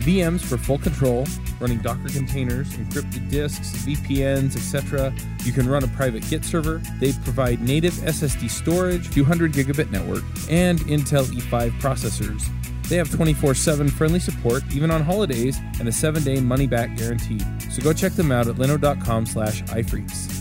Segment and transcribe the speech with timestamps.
[0.00, 1.26] VMs for full control,
[1.60, 5.14] running Docker containers, encrypted disks, VPNs, etc.
[5.44, 6.78] You can run a private Git server.
[6.98, 12.48] They provide native SSD storage, 200 gigabit network, and Intel E5 processors.
[12.88, 16.96] They have 24 7 friendly support, even on holidays, and a 7 day money back
[16.96, 17.40] guarantee.
[17.70, 20.40] So go check them out at linode.com slash iPhreaks.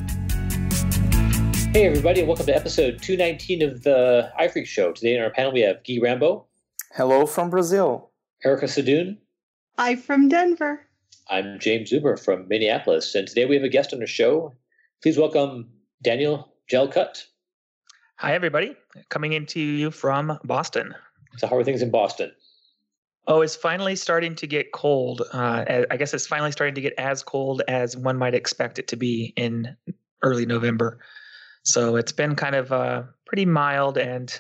[1.74, 4.94] Hey, everybody, and welcome to episode 219 of the iPhreaks Show.
[4.94, 6.48] Today on our panel, we have Guy Rambo.
[6.96, 8.10] Hello from Brazil.
[8.44, 9.18] Erica Sadun.
[9.80, 10.86] Hi from Denver.
[11.30, 14.54] I'm James Zuber from Minneapolis, and today we have a guest on the show.
[15.02, 15.70] Please welcome
[16.02, 17.24] Daniel Jalkut.
[18.18, 18.76] Hi, everybody.
[19.08, 20.94] Coming into you from Boston.
[21.38, 22.34] So, how are things in Boston?
[23.26, 25.22] Oh, it's finally starting to get cold.
[25.32, 28.90] Uh, I guess it's finally starting to get as cold as one might expect it
[28.90, 29.78] to be in
[30.24, 31.00] early November.
[31.64, 34.38] So it's been kind of uh, pretty mild, and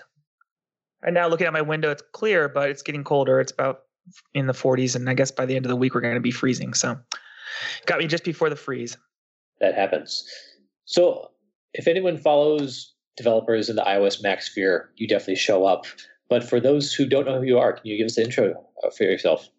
[1.02, 3.40] right now looking at my window, it's clear, but it's getting colder.
[3.40, 3.84] It's about
[4.33, 6.19] in the 40s, and I guess by the end of the week we're going to
[6.19, 6.73] be freezing.
[6.73, 6.97] So
[7.86, 8.97] got me just before the freeze.
[9.59, 10.25] That happens.
[10.86, 11.30] So
[11.73, 15.86] if anyone follows developers in the iOS Mac sphere, you definitely show up.
[16.30, 18.53] But for those who don't know who you are, can you give us an intro
[18.83, 19.50] uh, for yourself?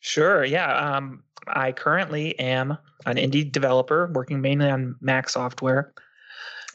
[0.00, 0.44] Sure.
[0.44, 0.72] Yeah.
[0.74, 5.92] Um, I currently am an indie developer working mainly on Mac software.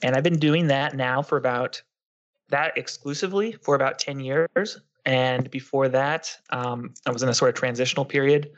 [0.04, 1.82] And I've been doing that now for about
[2.50, 4.80] that exclusively for about 10 years.
[5.06, 8.52] And before that, um, I was in a sort of transitional period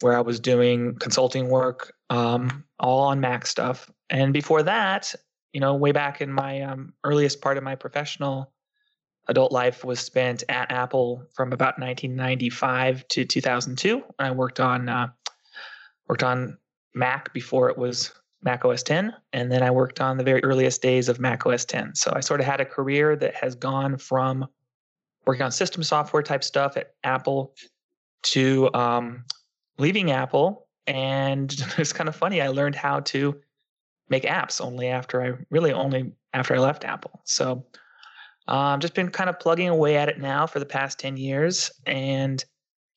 [0.00, 3.90] where I was doing consulting work, um, all on Mac stuff.
[4.10, 5.14] And before that,
[5.52, 8.52] you know, way back in my um, earliest part of my professional
[9.28, 14.02] adult life was spent at Apple from about 1995 to 2002.
[14.18, 15.08] I worked on uh,
[16.08, 16.58] worked on
[16.94, 18.12] Mac before it was
[18.42, 21.64] Mac OS 10, and then I worked on the very earliest days of Mac OS
[21.64, 21.94] 10.
[21.94, 24.46] So I sort of had a career that has gone from
[25.26, 27.54] working on system software type stuff at Apple
[28.22, 29.24] to um,
[29.78, 30.66] leaving Apple.
[30.86, 32.40] And it's kind of funny.
[32.40, 33.40] I learned how to
[34.08, 37.20] make apps only after I really only after I left Apple.
[37.24, 37.66] So
[38.48, 41.16] I've um, just been kind of plugging away at it now for the past 10
[41.16, 42.44] years and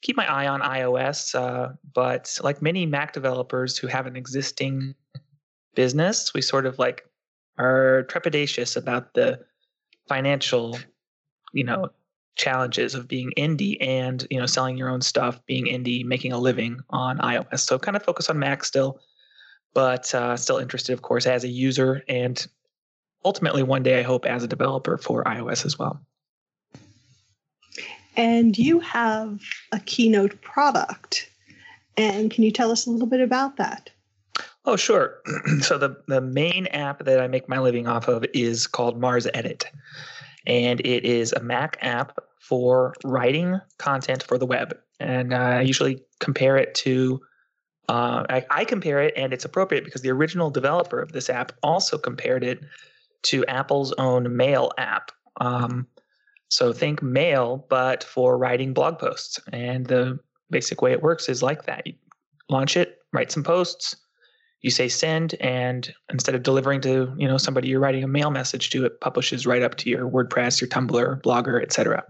[0.02, 1.34] keep my eye on iOS.
[1.34, 4.94] Uh, but like many Mac developers who have an existing
[5.74, 7.04] business, we sort of like
[7.58, 9.40] are trepidatious about the
[10.08, 10.78] financial,
[11.52, 11.90] you know,
[12.36, 16.38] challenges of being indie and you know selling your own stuff, being indie, making a
[16.38, 17.60] living on iOS.
[17.60, 19.00] So kind of focus on Mac still,
[19.74, 22.46] but uh, still interested, of course, as a user and
[23.26, 26.02] ultimately one day I hope as a developer for iOS as well.
[28.16, 29.40] And you have
[29.72, 31.30] a Keynote product.
[31.96, 33.90] And can you tell us a little bit about that?
[34.66, 35.20] Oh, sure.
[35.62, 39.66] so the, the main app that I make my living off of is called MarsEdit.
[40.46, 44.78] And it is a Mac app for writing content for the web.
[45.00, 47.22] And uh, I usually compare it to,
[47.88, 51.52] uh, I, I compare it, and it's appropriate because the original developer of this app
[51.64, 52.62] also compared it
[53.24, 55.12] to Apple's own Mail app.
[55.42, 55.88] Um,
[56.50, 59.40] so think Mail, but for writing blog posts.
[59.54, 60.20] And the
[60.50, 61.86] basic way it works is like that.
[61.86, 61.94] You
[62.50, 63.96] launch it, write some posts,
[64.62, 68.32] you say send, and instead of delivering to you know somebody you're writing a mail
[68.32, 72.04] message to, it publishes right up to your WordPress, your Tumblr, Blogger, etc.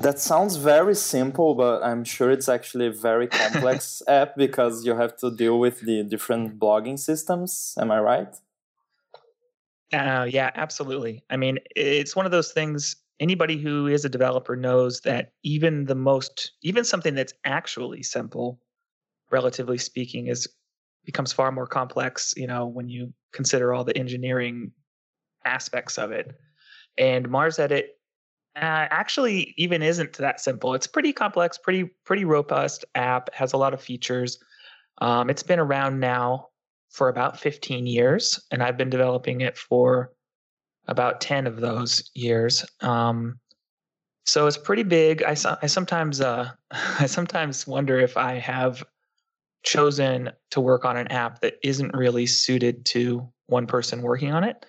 [0.00, 4.94] That sounds very simple, but I'm sure it's actually a very complex app because you
[4.94, 7.74] have to deal with the different blogging systems.
[7.80, 8.34] Am I right?
[9.92, 11.24] Uh, yeah, absolutely.
[11.30, 12.96] I mean, it's one of those things.
[13.20, 18.60] Anybody who is a developer knows that even the most, even something that's actually simple,
[19.30, 20.46] relatively speaking, is
[21.08, 22.34] becomes far more complex.
[22.36, 24.72] You know, when you consider all the engineering
[25.46, 26.38] aspects of it.
[26.98, 27.84] And MarsEdit
[28.56, 30.74] uh, actually even isn't that simple.
[30.74, 33.32] It's pretty complex, pretty pretty robust app.
[33.32, 34.38] Has a lot of features.
[34.98, 36.48] Um, it's been around now
[36.90, 40.12] for about 15 years, and I've been developing it for
[40.88, 42.66] about 10 of those years.
[42.82, 43.40] Um,
[44.26, 45.22] so it's pretty big.
[45.22, 48.84] I, I sometimes uh, I sometimes wonder if I have
[49.62, 54.44] chosen to work on an app that isn't really suited to one person working on
[54.44, 54.64] it.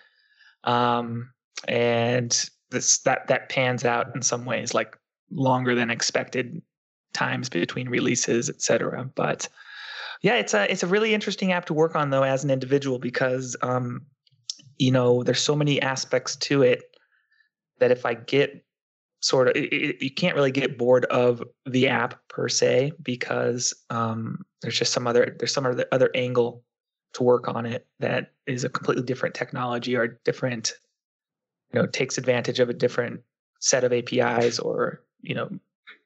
[0.63, 1.31] Um,
[1.67, 2.31] and
[2.71, 4.97] this that that pans out in some ways, like
[5.31, 6.61] longer than expected
[7.13, 9.09] times between releases, etc.
[9.15, 9.47] But
[10.21, 12.99] Yeah, it's a it's a really interesting app to work on though as an individual
[12.99, 14.05] because um,
[14.77, 16.81] you know there's so many aspects to it
[17.79, 18.65] that if I get
[19.21, 23.73] sort of it, it, you can't really get bored of the app per se because
[23.89, 26.63] um, there's just some other there's some other other angle
[27.13, 30.73] to work on it that is a completely different technology or different
[31.73, 33.21] you know takes advantage of a different
[33.59, 35.49] set of APIs or you know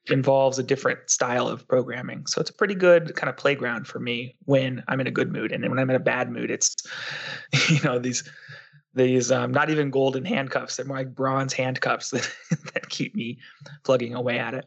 [0.09, 2.25] involves a different style of programming.
[2.25, 5.31] So it's a pretty good kind of playground for me when I'm in a good
[5.31, 5.54] mood.
[5.54, 6.75] And when I'm in a bad mood, it's
[7.69, 8.30] you know these
[8.94, 12.30] these um, not even golden handcuffs; they're more like bronze handcuffs that
[12.74, 13.40] that keep me
[13.84, 14.66] plugging away at it.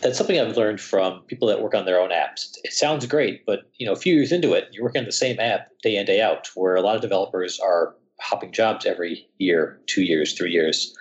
[0.00, 2.56] That's something I've learned from people that work on their own apps.
[2.64, 5.12] It sounds great, but you know, a few years into it, you're working on the
[5.12, 6.48] same app day in day out.
[6.54, 10.96] Where a lot of developers are hopping jobs every year, two years, three years.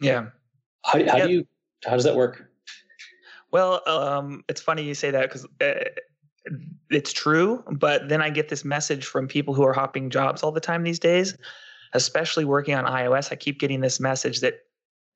[0.00, 0.26] Yeah.
[0.84, 1.46] How, how do you
[1.84, 2.48] how does that work?
[3.50, 5.90] Well, um, it's funny you say that because uh,
[6.90, 7.62] it's true.
[7.70, 10.82] But then I get this message from people who are hopping jobs all the time
[10.82, 11.36] these days,
[11.92, 13.32] especially working on iOS.
[13.32, 14.60] I keep getting this message that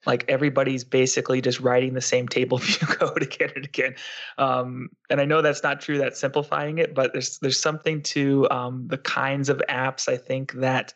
[0.06, 3.94] like everybody's basically just writing the same table view code again and again.
[4.38, 5.98] Um, and I know that's not true.
[5.98, 10.52] That's simplifying it, but there's there's something to um, the kinds of apps I think
[10.54, 10.92] that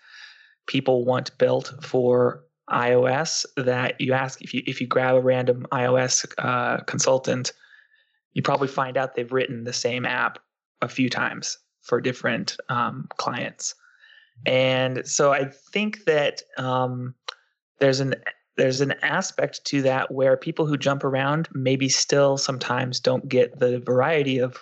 [0.66, 5.66] people want built for iOS that you ask if you if you grab a random
[5.72, 7.52] iOS uh, consultant,
[8.36, 10.38] you probably find out they've written the same app
[10.82, 13.74] a few times for different um, clients,
[14.44, 17.14] and so I think that um,
[17.78, 18.14] there's an
[18.58, 23.58] there's an aspect to that where people who jump around maybe still sometimes don't get
[23.58, 24.58] the variety of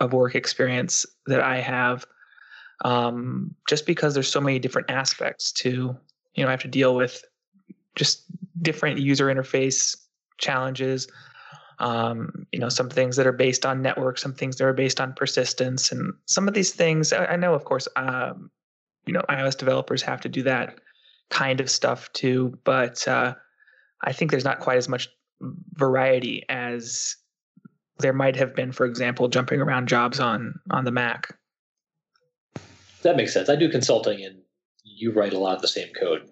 [0.00, 2.04] of work experience that I have
[2.84, 5.96] um, just because there's so many different aspects to
[6.34, 7.24] you know I have to deal with
[7.94, 8.24] just
[8.60, 9.96] different user interface
[10.36, 11.08] challenges.
[11.80, 15.00] Um, you know, some things that are based on network, some things that are based
[15.00, 17.12] on persistence, and some of these things.
[17.12, 18.50] I, I know, of course, um,
[19.06, 20.80] you know, iOS developers have to do that
[21.30, 23.34] kind of stuff too, but uh,
[24.02, 25.08] I think there's not quite as much
[25.74, 27.14] variety as
[28.00, 31.36] there might have been, for example, jumping around jobs on on the Mac.
[33.02, 33.48] That makes sense.
[33.48, 34.38] I do consulting, and
[34.82, 36.28] you write a lot of the same code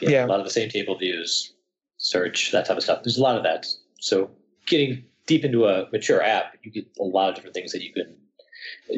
[0.00, 0.26] yeah, yeah.
[0.26, 1.54] a lot of the same table views,
[1.96, 3.02] search, that type of stuff.
[3.02, 3.66] There's a lot of that.
[4.00, 4.30] So
[4.68, 7.92] getting deep into a mature app, you get a lot of different things that you
[7.92, 8.16] can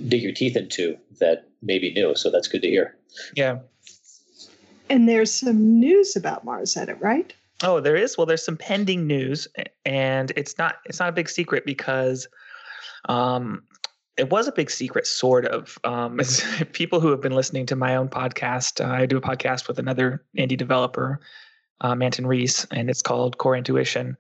[0.08, 2.14] dig your teeth into that may be new.
[2.14, 2.96] So that's good to hear.
[3.34, 3.58] Yeah.
[4.88, 7.32] And there's some news about MarsEdit, right?
[7.62, 8.16] Oh, there is.
[8.16, 9.46] Well, there's some pending news,
[9.84, 12.26] and it's not it's not a big secret because
[13.08, 13.62] um,
[14.16, 15.78] it was a big secret, sort of.
[15.84, 16.20] Um,
[16.72, 19.78] people who have been listening to my own podcast, uh, I do a podcast with
[19.78, 21.20] another indie developer,
[21.82, 24.16] uh, Manton Reece, and it's called Core Intuition.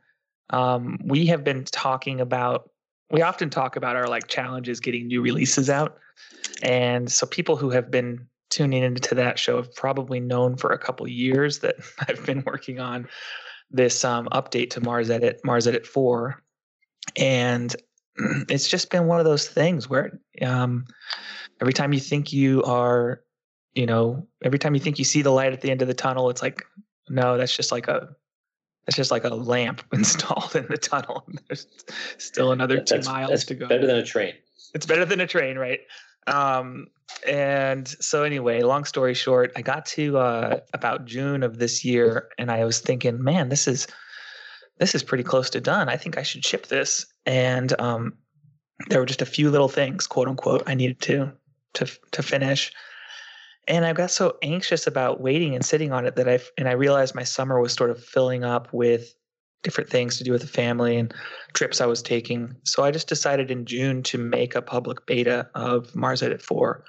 [0.50, 2.70] Um, we have been talking about.
[3.12, 5.98] We often talk about our like challenges getting new releases out,
[6.62, 10.78] and so people who have been tuning into that show have probably known for a
[10.78, 11.76] couple years that
[12.08, 13.08] I've been working on
[13.70, 16.42] this um, update to MarsEdit, Mars Edit Four,
[17.16, 17.74] and
[18.48, 20.84] it's just been one of those things where um,
[21.60, 23.22] every time you think you are,
[23.74, 25.94] you know, every time you think you see the light at the end of the
[25.94, 26.64] tunnel, it's like,
[27.08, 28.08] no, that's just like a,
[28.86, 31.28] that's just like a lamp installed in the tunnel.
[31.48, 31.66] There's
[32.18, 33.68] still another two that's, miles to go.
[33.68, 34.34] Better than a train.
[34.74, 35.80] It's better than a train, right?
[36.26, 36.86] Um,
[37.26, 42.28] and so anyway, long story short, I got to uh, about June of this year,
[42.38, 43.86] and I was thinking, man, this is
[44.78, 45.88] this is pretty close to done.
[45.88, 47.06] I think I should ship this.
[47.26, 48.14] And um,
[48.88, 51.32] there were just a few little things, quote unquote, I needed to
[51.74, 52.72] to to finish.
[53.70, 56.72] And I got so anxious about waiting and sitting on it that I and I
[56.72, 59.14] realized my summer was sort of filling up with
[59.62, 61.14] different things to do with the family and
[61.52, 62.52] trips I was taking.
[62.64, 66.82] So I just decided in June to make a public beta of MarsEdit 4,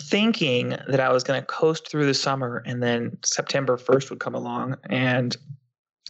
[0.00, 4.20] thinking that I was going to coast through the summer and then September 1st would
[4.20, 5.36] come along and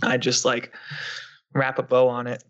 [0.03, 0.75] I'd just like
[1.55, 2.45] wrap a bow on it,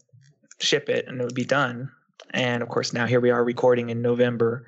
[0.58, 1.88] ship it, and it would be done.
[2.30, 4.66] And of course, now here we are recording in November.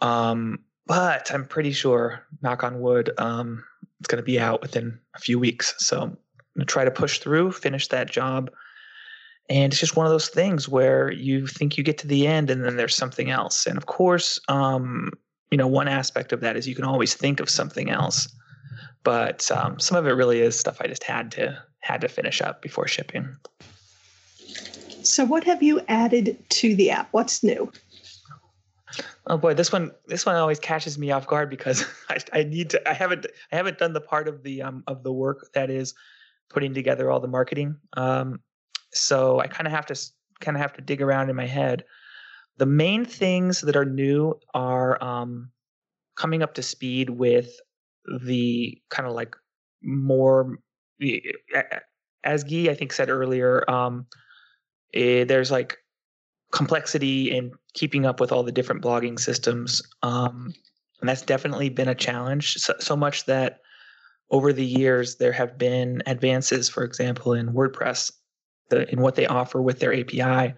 [0.00, 3.64] Um, but I'm pretty sure, knock on wood, um,
[4.00, 5.74] it's going to be out within a few weeks.
[5.78, 6.18] So I'm going
[6.60, 8.50] to try to push through, finish that job.
[9.48, 12.50] And it's just one of those things where you think you get to the end
[12.50, 13.66] and then there's something else.
[13.66, 15.12] And of course, um,
[15.50, 18.28] you know, one aspect of that is you can always think of something else.
[19.04, 22.40] But um, some of it really is stuff I just had to had to finish
[22.40, 23.36] up before shipping.
[25.02, 27.08] So, what have you added to the app?
[27.10, 27.72] What's new?
[29.26, 32.70] Oh boy, this one this one always catches me off guard because I, I need
[32.70, 35.70] to I haven't I haven't done the part of the um of the work that
[35.70, 35.94] is
[36.50, 37.76] putting together all the marketing.
[37.96, 38.40] Um,
[38.92, 40.00] so I kind of have to
[40.40, 41.84] kind of have to dig around in my head.
[42.58, 45.50] the main things that are new are um,
[46.16, 47.50] coming up to speed with
[48.24, 49.36] the kind of like
[49.82, 50.58] more
[52.24, 54.06] as Guy I think said earlier, um,
[54.94, 55.78] eh, there's like
[56.52, 60.54] complexity and keeping up with all the different blogging systems, um,
[61.00, 62.54] and that's definitely been a challenge.
[62.54, 63.60] So, so, much that
[64.30, 68.12] over the years there have been advances, for example, in WordPress,
[68.70, 70.54] the, in what they offer with their API,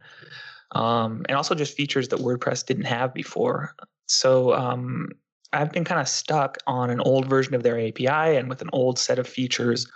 [0.72, 3.74] um, and also just features that WordPress didn't have before.
[4.06, 5.08] So um,
[5.52, 8.70] I've been kind of stuck on an old version of their API and with an
[8.72, 9.90] old set of features.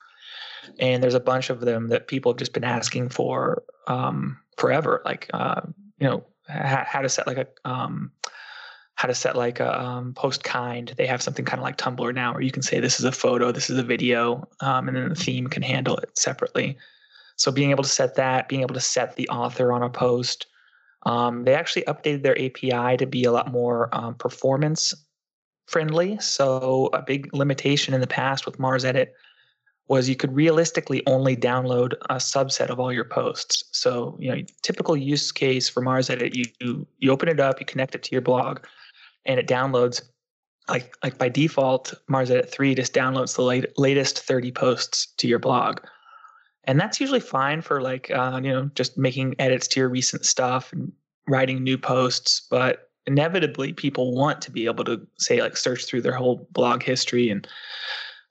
[0.79, 5.03] And there's a bunch of them that people have just been asking for um, forever,
[5.05, 5.63] like uh,
[5.99, 8.11] you know how, to set like a um,
[8.95, 10.93] how to set like a um, post kind.
[10.97, 13.13] They have something kind of like Tumblr now, where you can say this is a
[13.13, 16.77] photo, this is a video, um, and then the theme can handle it separately.
[17.37, 20.47] So being able to set that, being able to set the author on a post.
[21.07, 24.95] Um, they actually updated their API to be a lot more um, performance
[25.69, 26.19] friendly.
[26.19, 29.11] So a big limitation in the past with MarsEdit
[29.89, 33.65] was you could realistically only download a subset of all your posts.
[33.73, 37.95] So, you know, typical use case for MarsEdit, you you open it up, you connect
[37.95, 38.61] it to your blog,
[39.25, 40.03] and it downloads
[40.69, 45.39] like like by default, MarsEdit 3 just downloads the late, latest 30 posts to your
[45.39, 45.81] blog.
[46.65, 50.27] And that's usually fine for like uh, you know, just making edits to your recent
[50.27, 50.93] stuff and
[51.27, 56.03] writing new posts, but inevitably people want to be able to say like search through
[56.03, 57.49] their whole blog history and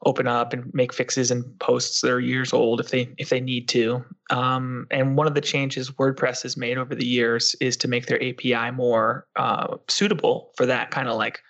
[0.06, 3.40] open up and make fixes and posts that are years old if they if they
[3.40, 4.04] need to.
[4.30, 8.06] Um, and one of the changes WordPress has made over the years is to make
[8.06, 11.42] their API more uh, suitable for that kind of like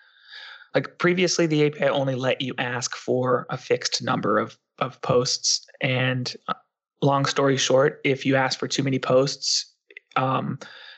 [0.76, 5.66] like previously the API only let you ask for a fixed number of of posts
[5.82, 6.54] and uh,
[7.02, 9.74] long story short if you ask for too many posts
[10.16, 10.58] um,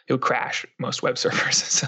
[0.09, 1.63] it would crash most web servers.
[1.63, 1.87] So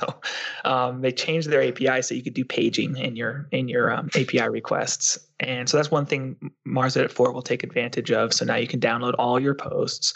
[0.63, 4.09] um, they changed their API so you could do paging in your in your um,
[4.15, 8.33] API requests, and so that's one thing MarsEdit 4 will take advantage of.
[8.33, 10.13] So now you can download all your posts,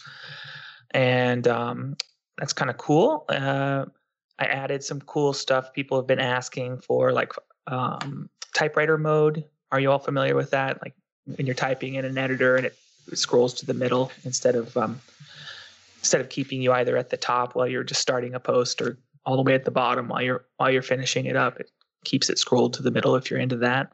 [0.91, 1.97] and um,
[2.37, 3.25] that's kind of cool.
[3.27, 3.85] Uh,
[4.37, 7.33] I added some cool stuff people have been asking for, like
[7.67, 9.45] um, typewriter mode.
[9.71, 10.81] Are you all familiar with that?
[10.81, 10.93] Like
[11.25, 12.75] when you're typing in an editor and it
[13.13, 14.99] scrolls to the middle instead of um,
[16.05, 18.99] instead of keeping you either at the top while you're just starting a post or
[19.25, 21.59] all the way at the bottom while you're while you're finishing it up.
[21.59, 21.71] It
[22.03, 23.91] keeps it scrolled to the middle if you're into that.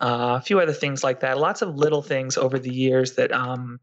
[0.00, 1.38] Uh, a few other things like that.
[1.38, 3.80] Lots of little things over the years that um,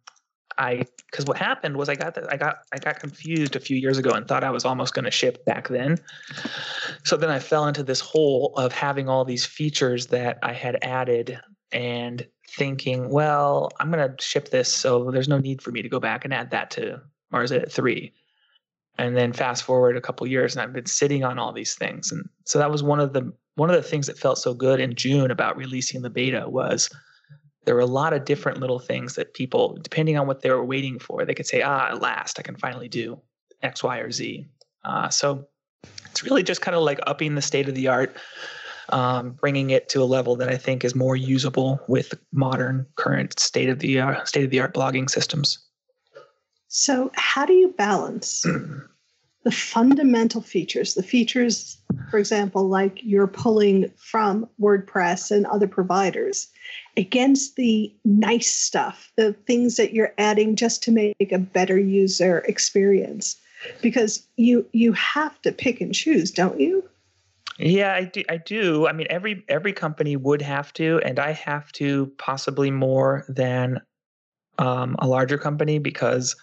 [0.58, 3.76] I because what happened was I got the, I got I got confused a few
[3.76, 5.98] years ago and thought I was almost going to ship back then.
[7.04, 10.78] So then I fell into this hole of having all these features that I had
[10.82, 11.38] added
[11.74, 12.26] and
[12.58, 16.00] thinking, well, I'm going to ship this, so there's no need for me to go
[16.00, 17.02] back and add that to
[17.34, 18.14] MarsEdit 3.
[18.98, 22.12] And then fast forward a couple years, and I've been sitting on all these things,
[22.12, 24.80] and so that was one of the one of the things that felt so good
[24.80, 26.90] in June about releasing the beta was
[27.66, 30.66] there were a lot of different little things that people, depending on what they were
[30.66, 33.22] waiting for, they could say, ah, at last, I can finally do
[33.62, 34.48] X, Y, or Z.
[34.84, 35.48] Uh, so
[36.10, 38.18] it's really just kind of like upping the state of the art
[38.90, 43.40] um, bringing it to a level that I think is more usable with modern, current
[43.40, 45.60] state of the uh, state of the art blogging systems.
[46.68, 48.44] So, how do you balance
[49.44, 51.78] the fundamental features, the features,
[52.10, 56.48] for example, like you're pulling from WordPress and other providers,
[56.98, 62.40] against the nice stuff, the things that you're adding just to make a better user
[62.48, 63.36] experience?
[63.82, 66.90] Because you you have to pick and choose, don't you?
[67.60, 68.24] Yeah, I do.
[68.30, 68.88] I do.
[68.88, 73.80] I mean, every every company would have to, and I have to possibly more than
[74.58, 76.36] um, a larger company because,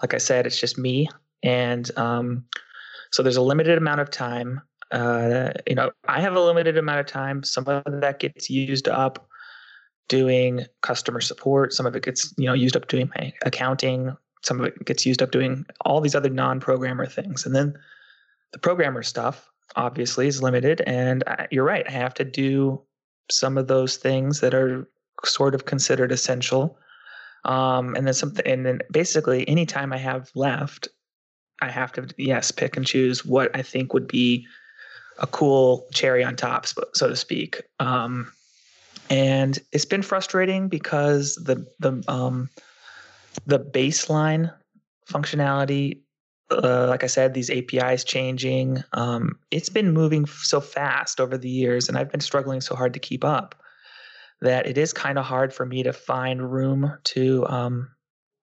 [0.00, 1.08] like I said, it's just me,
[1.42, 2.44] and um,
[3.10, 4.60] so there's a limited amount of time.
[4.92, 7.42] Uh, you know, I have a limited amount of time.
[7.42, 9.28] Some of that gets used up
[10.08, 11.72] doing customer support.
[11.72, 14.16] Some of it gets you know used up doing my accounting.
[14.42, 17.76] Some of it gets used up doing all these other non-programmer things, and then
[18.52, 20.82] the programmer stuff obviously is limited.
[20.86, 21.86] And I, you're right.
[21.88, 22.80] I have to do
[23.30, 24.88] some of those things that are
[25.24, 26.78] sort of considered essential.
[27.44, 30.88] Um, and then something, and then basically anytime I have left,
[31.60, 34.46] I have to, yes, pick and choose what I think would be
[35.18, 37.62] a cool cherry on top, so to speak.
[37.80, 38.32] Um,
[39.10, 42.48] and it's been frustrating because the, the, um,
[43.46, 44.52] the baseline
[45.06, 46.00] functionality
[46.62, 48.82] uh, like I said, these APIs changing.
[48.92, 52.94] Um, it's been moving so fast over the years, and I've been struggling so hard
[52.94, 53.54] to keep up
[54.40, 57.90] that it is kind of hard for me to find room to um,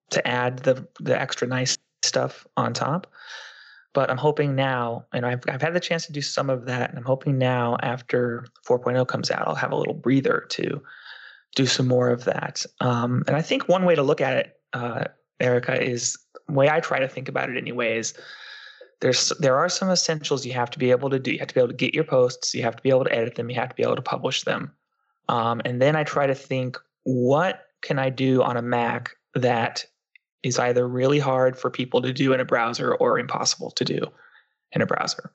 [0.09, 3.07] to add the the extra nice stuff on top.
[3.93, 6.89] But I'm hoping now, and I've, I've had the chance to do some of that,
[6.89, 10.81] and I'm hoping now after 4.0 comes out, I'll have a little breather to
[11.57, 12.65] do some more of that.
[12.79, 15.05] Um, and I think one way to look at it, uh,
[15.41, 16.17] Erica, is
[16.47, 18.13] the way I try to think about it anyway is
[18.99, 21.31] there's there are some essentials you have to be able to do.
[21.31, 23.13] You have to be able to get your posts, you have to be able to
[23.13, 24.71] edit them, you have to be able to publish them.
[25.27, 29.85] Um, and then I try to think, what can I do on a Mac that
[30.43, 33.99] is either really hard for people to do in a browser or impossible to do
[34.71, 35.31] in a browser.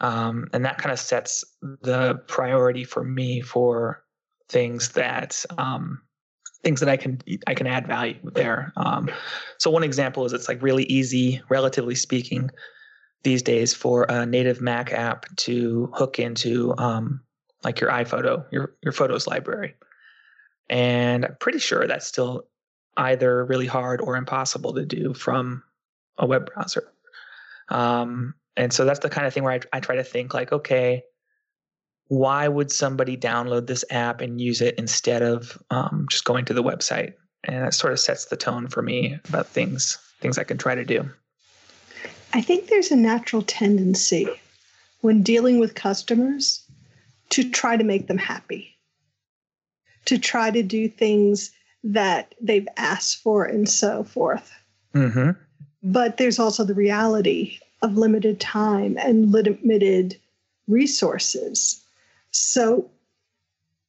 [0.00, 4.02] Um, and that kind of sets the priority for me for
[4.48, 6.00] things that um,
[6.64, 8.72] things that I can I can add value there.
[8.76, 9.10] Um,
[9.58, 12.50] so one example is it's like really easy, relatively speaking,
[13.22, 17.20] these days for a native Mac app to hook into um,
[17.62, 19.74] like your iPhoto, your your photos library.
[20.70, 22.48] And I'm pretty sure that's still
[22.96, 25.62] either really hard or impossible to do from
[26.18, 26.90] a web browser.
[27.68, 30.52] Um, and so that's the kind of thing where I, I try to think like,
[30.52, 31.02] okay,
[32.08, 36.54] why would somebody download this app and use it instead of um, just going to
[36.54, 37.14] the website?
[37.44, 40.74] And that sort of sets the tone for me about things things I can try
[40.74, 41.08] to do.
[42.32, 44.28] I think there's a natural tendency
[45.02, 46.62] when dealing with customers
[47.30, 48.76] to try to make them happy,
[50.06, 51.50] to try to do things
[51.84, 54.50] that they've asked for and so forth.
[54.94, 55.30] Mm-hmm.
[55.82, 60.18] But there's also the reality of limited time and limited
[60.66, 61.83] resources.
[62.34, 62.90] So,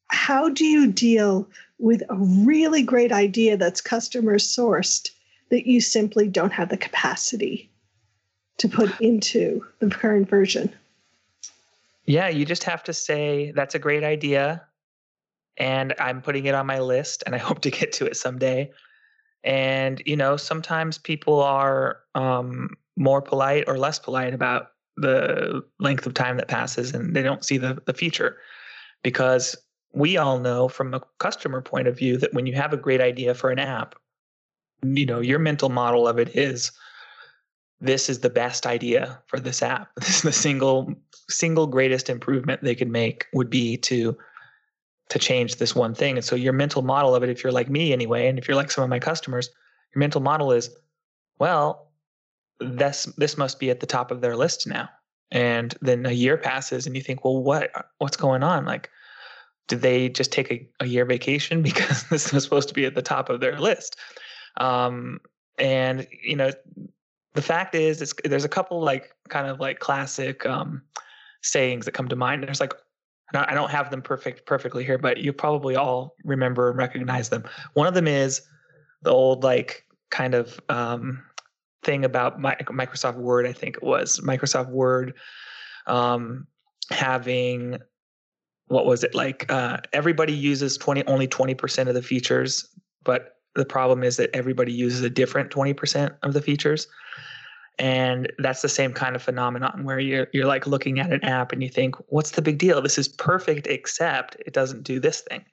[0.09, 1.49] how do you deal
[1.79, 5.09] with a really great idea that's customer sourced
[5.49, 7.71] that you simply don't have the capacity
[8.59, 10.71] to put into the current version?
[12.05, 14.61] Yeah, you just have to say, that's a great idea
[15.57, 18.71] and I'm putting it on my list and I hope to get to it someday.
[19.43, 26.05] And, you know, sometimes people are um, more polite or less polite about the length
[26.05, 28.37] of time that passes and they don't see the, the feature
[29.03, 29.55] because
[29.93, 33.01] we all know from a customer point of view that when you have a great
[33.01, 33.95] idea for an app,
[34.83, 36.71] you know, your mental model of it is
[37.81, 39.89] this is the best idea for this app.
[39.95, 40.93] This is the single
[41.29, 44.17] single greatest improvement they could make would be to
[45.09, 46.17] to change this one thing.
[46.17, 48.57] And so your mental model of it, if you're like me anyway, and if you're
[48.57, 49.49] like some of my customers,
[49.93, 50.69] your mental model is,
[51.37, 51.84] well,
[52.59, 54.89] this this must be at the top of their list now.
[55.31, 58.65] And then a year passes and you think, well, what what's going on?
[58.65, 58.89] Like,
[59.67, 62.95] did they just take a, a year vacation because this was supposed to be at
[62.95, 63.97] the top of their list?
[64.57, 65.19] Um,
[65.57, 66.51] and you know,
[67.33, 70.81] the fact is, there's a couple like kind of like classic um,
[71.41, 72.43] sayings that come to mind.
[72.43, 72.73] There's like
[73.33, 77.43] I don't have them perfect perfectly here, but you probably all remember and recognize them.
[77.73, 78.41] One of them is
[79.01, 81.23] the old like kind of um,
[81.85, 83.45] thing about Microsoft Word.
[83.45, 85.13] I think it was Microsoft Word
[85.87, 86.47] um,
[86.89, 87.77] having
[88.67, 89.45] what was it like?
[89.51, 92.67] Uh, everybody uses twenty only twenty percent of the features,
[93.03, 96.87] but the problem is that everybody uses a different twenty percent of the features
[97.77, 101.51] and that's the same kind of phenomenon where you're you're like looking at an app
[101.51, 105.21] and you think what's the big deal this is perfect except it doesn't do this
[105.21, 105.43] thing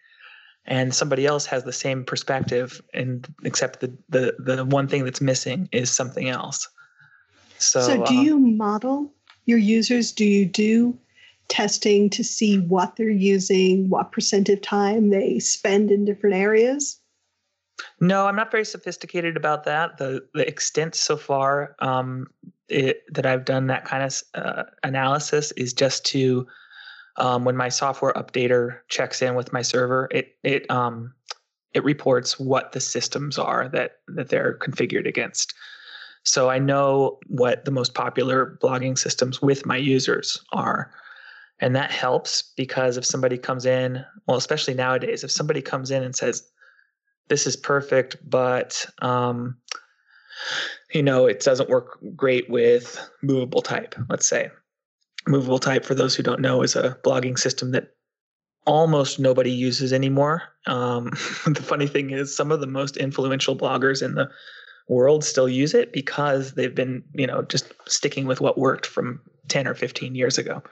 [0.67, 5.21] and somebody else has the same perspective and except the the the one thing that's
[5.21, 6.69] missing is something else.
[7.59, 9.13] So so do um, you model
[9.47, 10.13] your users?
[10.13, 10.99] Do you do
[11.49, 16.99] testing to see what they're using what percent of time they spend in different areas?
[18.01, 19.99] No, I'm not very sophisticated about that.
[19.99, 22.29] The the extent so far um,
[22.69, 26.47] it, that I've done that kind of uh, analysis is just to
[27.17, 31.15] um, when my software updater checks in with my server, it it um,
[31.75, 35.55] it reports what the systems are that that they're configured against.
[36.25, 40.93] So I know what the most popular blogging systems with my users are.
[41.59, 46.03] And that helps because if somebody comes in, well, especially nowadays, if somebody comes in
[46.03, 46.49] and says,
[47.29, 49.57] this is perfect, but um,
[50.93, 54.51] you know, it doesn't work great with movable type, let's say.
[55.27, 57.95] Movable type, for those who don't know, is a blogging system that
[58.67, 60.43] almost nobody uses anymore.
[60.67, 61.07] Um,
[61.47, 64.31] the funny thing is, some of the most influential bloggers in the
[64.89, 69.21] world still use it because they've been, you know, just sticking with what worked from
[69.49, 70.63] 10 or 15 years ago.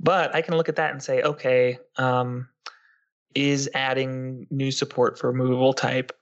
[0.00, 2.48] But I can look at that and say, okay, um,
[3.34, 6.12] is adding new support for movable type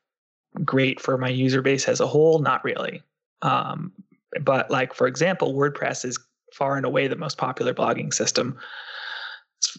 [0.65, 2.39] great for my user base as a whole?
[2.39, 3.03] Not really.
[3.43, 3.93] Um,
[4.41, 6.19] but like for example, WordPress is
[6.55, 8.57] far and away the most popular blogging system,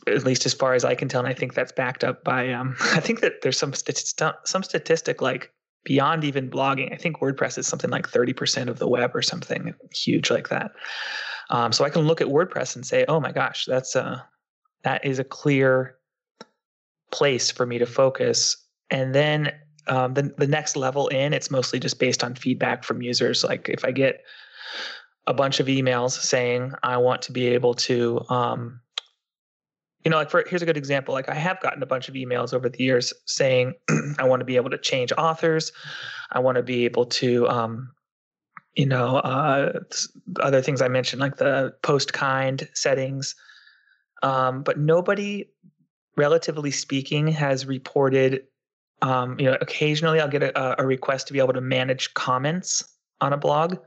[0.08, 1.22] at least as far as I can tell.
[1.22, 5.22] And I think that's backed up by um, I think that there's some some statistic
[5.22, 5.52] like
[5.84, 6.92] beyond even blogging.
[6.92, 10.72] I think WordPress is something like 30% of the web or something huge like that.
[11.52, 14.28] Um, so I can look at WordPress and say, oh my gosh, that's a
[14.84, 15.96] that is a clear
[17.12, 18.58] place for me to focus.
[18.90, 19.52] And then
[19.88, 23.44] um, the the next level in, it's mostly just based on feedback from users.
[23.44, 24.22] Like if I get
[25.28, 28.82] a bunch of emails saying I want to be able to um,
[30.06, 31.14] you know, like for here's a good example.
[31.14, 33.74] Like I have gotten a bunch of emails over the years saying
[34.20, 35.72] I want to be able to change authors,
[36.32, 37.92] I want to be able to, um,
[38.76, 39.80] you know, uh,
[40.42, 43.36] other things I mentioned like the post kind settings,
[44.22, 45.50] um, but nobody,
[46.16, 48.44] relatively speaking, has reported.
[49.02, 52.84] Um, you know, occasionally I'll get a, a request to be able to manage comments
[53.22, 53.78] on a blog.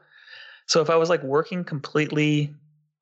[0.68, 2.54] So if I was like working completely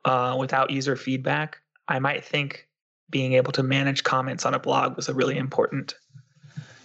[0.04, 2.68] uh, without user feedback, I might think
[3.10, 5.94] being able to manage comments on a blog was a really important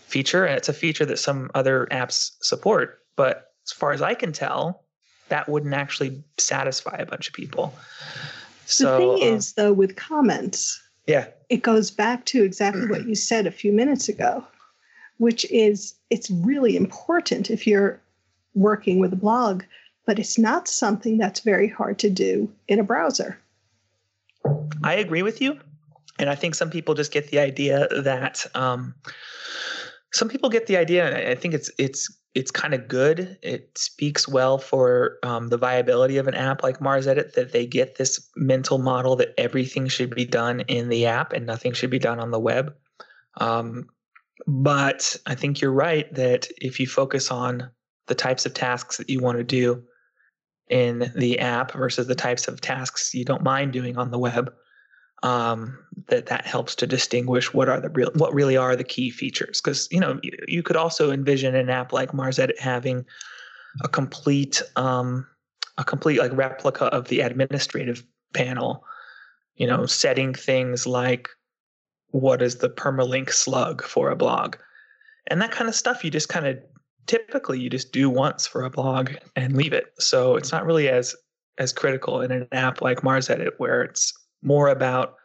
[0.07, 0.43] feature.
[0.43, 2.99] And it's a feature that some other apps support.
[3.15, 4.83] But as far as I can tell,
[5.29, 7.73] that wouldn't actually satisfy a bunch of people.
[8.65, 13.05] So, the thing um, is, though, with comments, yeah, it goes back to exactly what
[13.05, 14.45] you said a few minutes ago,
[15.17, 17.99] which is it's really important if you're
[18.53, 19.63] working with a blog,
[20.05, 23.39] but it's not something that's very hard to do in a browser.
[24.83, 25.59] I agree with you.
[26.19, 28.93] And I think some people just get the idea that um,
[30.13, 33.37] some people get the idea, and I think it's it's it's kind of good.
[33.41, 37.95] It speaks well for um, the viability of an app like MarsEdit that they get
[37.95, 41.99] this mental model that everything should be done in the app and nothing should be
[41.99, 42.73] done on the web.
[43.37, 43.89] Um,
[44.47, 47.69] but I think you're right that if you focus on
[48.07, 49.83] the types of tasks that you want to do
[50.71, 54.51] in the app versus the types of tasks you don't mind doing on the web,
[55.21, 59.11] um, that that helps to distinguish what are the real what really are the key
[59.11, 59.61] features.
[59.61, 63.05] Because you know you, you, could also envision an app like mars MarsEdit having
[63.83, 65.27] a complete um,
[65.77, 68.03] a complete like replica of the administrative
[68.33, 68.83] panel
[69.55, 71.29] you know setting things like
[72.11, 74.55] what is the permalink slug for a blog?
[75.27, 76.57] And that kind of stuff you just kind of
[77.07, 79.93] typically you just do once for a blog and leave it.
[79.99, 81.15] So it's not really as
[81.57, 85.15] as critical in an app like MarsEdit where it's more about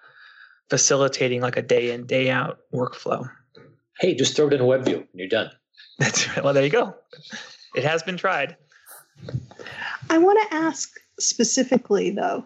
[0.68, 3.30] facilitating like a day in day out workflow.
[4.00, 5.50] Hey just throw it in a web view and you're done.
[5.98, 6.44] That's right.
[6.44, 6.94] Well there you go.
[7.74, 8.56] It has been tried.
[10.10, 12.44] I want to ask specifically though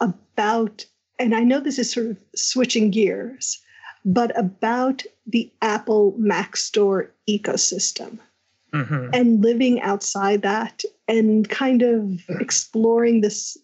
[0.00, 0.84] about
[1.18, 3.60] and i know this is sort of switching gears
[4.04, 8.18] but about the apple mac store ecosystem
[8.72, 9.10] mm-hmm.
[9.12, 13.56] and living outside that and kind of exploring this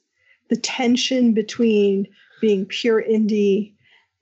[0.51, 2.07] the tension between
[2.41, 3.73] being pure indie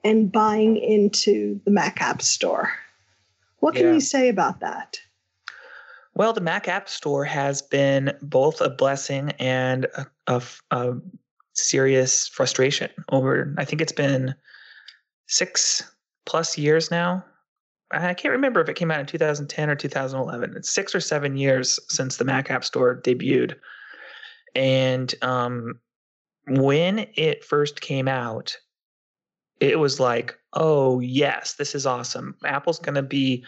[0.04, 2.72] and buying into the Mac App Store.
[3.58, 3.92] What can yeah.
[3.94, 4.98] you say about that?
[6.14, 10.94] Well, the Mac App Store has been both a blessing and a, a, a
[11.54, 14.34] serious frustration over, I think it's been
[15.26, 15.82] six
[16.26, 17.24] plus years now.
[17.92, 20.55] I can't remember if it came out in 2010 or 2011.
[20.57, 23.57] It's six or seven years since the Mac App Store debuted.
[24.55, 25.78] And um,
[26.46, 28.57] when it first came out,
[29.61, 32.35] it was like, oh, yes, this is awesome.
[32.44, 33.44] Apple's going to be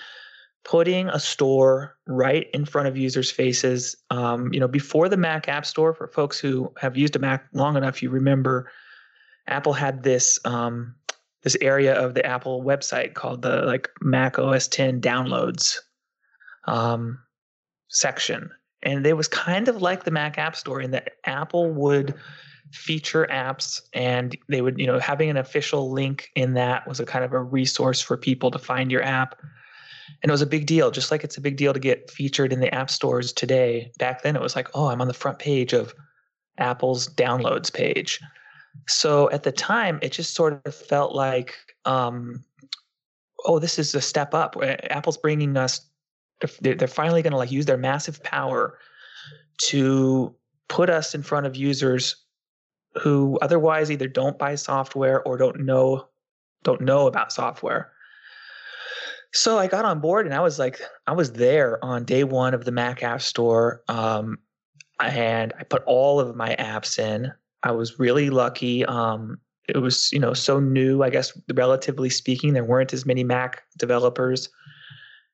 [0.64, 3.96] putting a store right in front of users' faces.
[4.10, 7.46] Um, you know, before the Mac App Store, for folks who have used a Mac
[7.52, 8.70] long enough, you remember
[9.46, 10.94] Apple had this um,
[11.44, 15.76] this area of the Apple website called the like Mac OS 10 downloads
[16.66, 17.18] um,
[17.88, 18.50] section,
[18.82, 22.14] and it was kind of like the Mac App Store in that Apple would
[22.72, 27.04] feature apps and they would you know having an official link in that was a
[27.04, 29.38] kind of a resource for people to find your app.
[30.22, 32.52] And it was a big deal just like it's a big deal to get featured
[32.52, 33.92] in the app stores today.
[33.98, 35.94] Back then it was like oh i'm on the front page of
[36.58, 38.20] apple's downloads page
[38.86, 42.44] so at the time it just sort of felt like um,
[43.46, 44.56] oh this is a step up
[44.90, 45.88] apple's bringing us
[46.60, 48.78] they're finally going to like use their massive power
[49.58, 50.34] to
[50.68, 52.16] put us in front of users
[53.00, 56.08] who otherwise either don't buy software or don't know
[56.64, 57.92] don't know about software.
[59.32, 62.54] So I got on board and I was like, I was there on day one
[62.54, 63.82] of the Mac App Store.
[63.88, 64.38] Um,
[65.00, 67.32] and I put all of my apps in.
[67.64, 68.84] I was really lucky.
[68.84, 72.52] Um, it was, you know, so new, I guess, relatively speaking.
[72.52, 74.50] There weren't as many Mac developers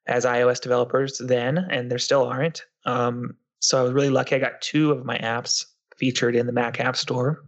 [0.07, 2.65] as iOS developers then, and there still aren't.
[2.87, 4.37] Um, so I was really lucky.
[4.37, 5.67] I got two of my apps
[5.99, 7.43] featured in the Mac App Store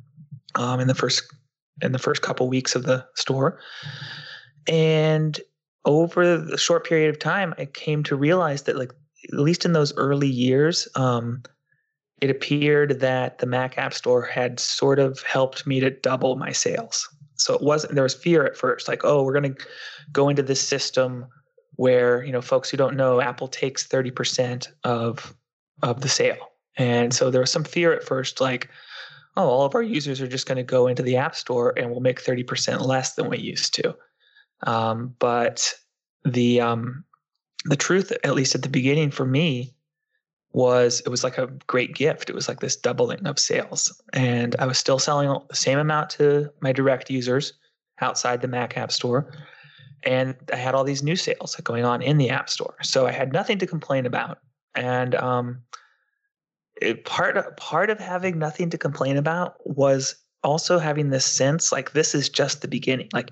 [0.57, 1.23] um, in the first
[1.81, 3.59] in the first couple weeks of the store,
[4.69, 5.41] and
[5.85, 8.93] over the short period of time, I came to realize that like
[9.33, 11.43] at least in those early years, um,
[12.23, 16.53] it appeared that the Mac App Store had sort of helped me to double my
[16.53, 17.09] sales.
[17.35, 19.67] So it wasn't there was fear at first, like, oh, we're going to
[20.13, 21.27] go into this system
[21.77, 25.35] where you know folks who don't know Apple takes thirty percent of
[25.83, 28.71] of the sale, and so there was some fear at first, like,
[29.37, 31.91] oh, all of our users are just going to go into the App Store and
[31.91, 33.97] we'll make thirty percent less than we used to.
[34.65, 35.75] Um, but
[36.25, 37.05] the um,
[37.65, 39.75] the truth, at least at the beginning for me,
[40.53, 42.29] was it was like a great gift.
[42.29, 44.01] It was like this doubling of sales.
[44.13, 47.55] And I was still selling the same amount to my direct users
[48.01, 49.33] outside the Mac App Store.
[50.05, 52.75] And I had all these new sales going on in the App Store.
[52.83, 54.39] So I had nothing to complain about.
[54.75, 55.63] And um,
[56.81, 61.93] it, part, part of having nothing to complain about was also having this sense like
[61.93, 63.09] this is just the beginning.
[63.13, 63.31] Like,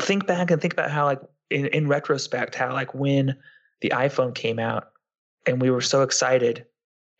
[0.00, 3.36] think back and think about how, like, in, in retrospect, how, like, when
[3.80, 4.92] the iPhone came out,
[5.46, 6.66] and we were so excited.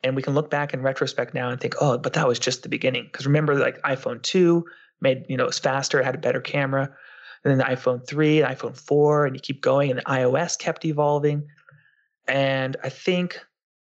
[0.04, 2.62] And we can look back in retrospect now and think oh but that was just
[2.62, 3.04] the beginning.
[3.04, 4.64] Because remember like iphone 2
[5.00, 6.90] made you know it was faster it had a better camera
[7.44, 10.58] and then the iphone 3 and iphone 4 and you keep going and the ios
[10.58, 11.46] kept evolving.
[12.28, 13.40] And i think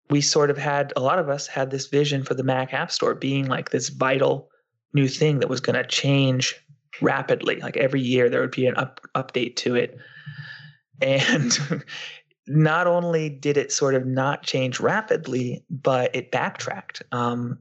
[0.09, 2.91] we sort of had a lot of us had this vision for the mac app
[2.91, 4.49] store being like this vital
[4.93, 6.55] new thing that was going to change
[7.01, 7.59] rapidly.
[7.59, 9.97] Like every year there would be an up, update to it.
[11.01, 11.57] And
[12.47, 17.01] not only did it sort of not change rapidly, but it backtracked.
[17.11, 17.57] Um,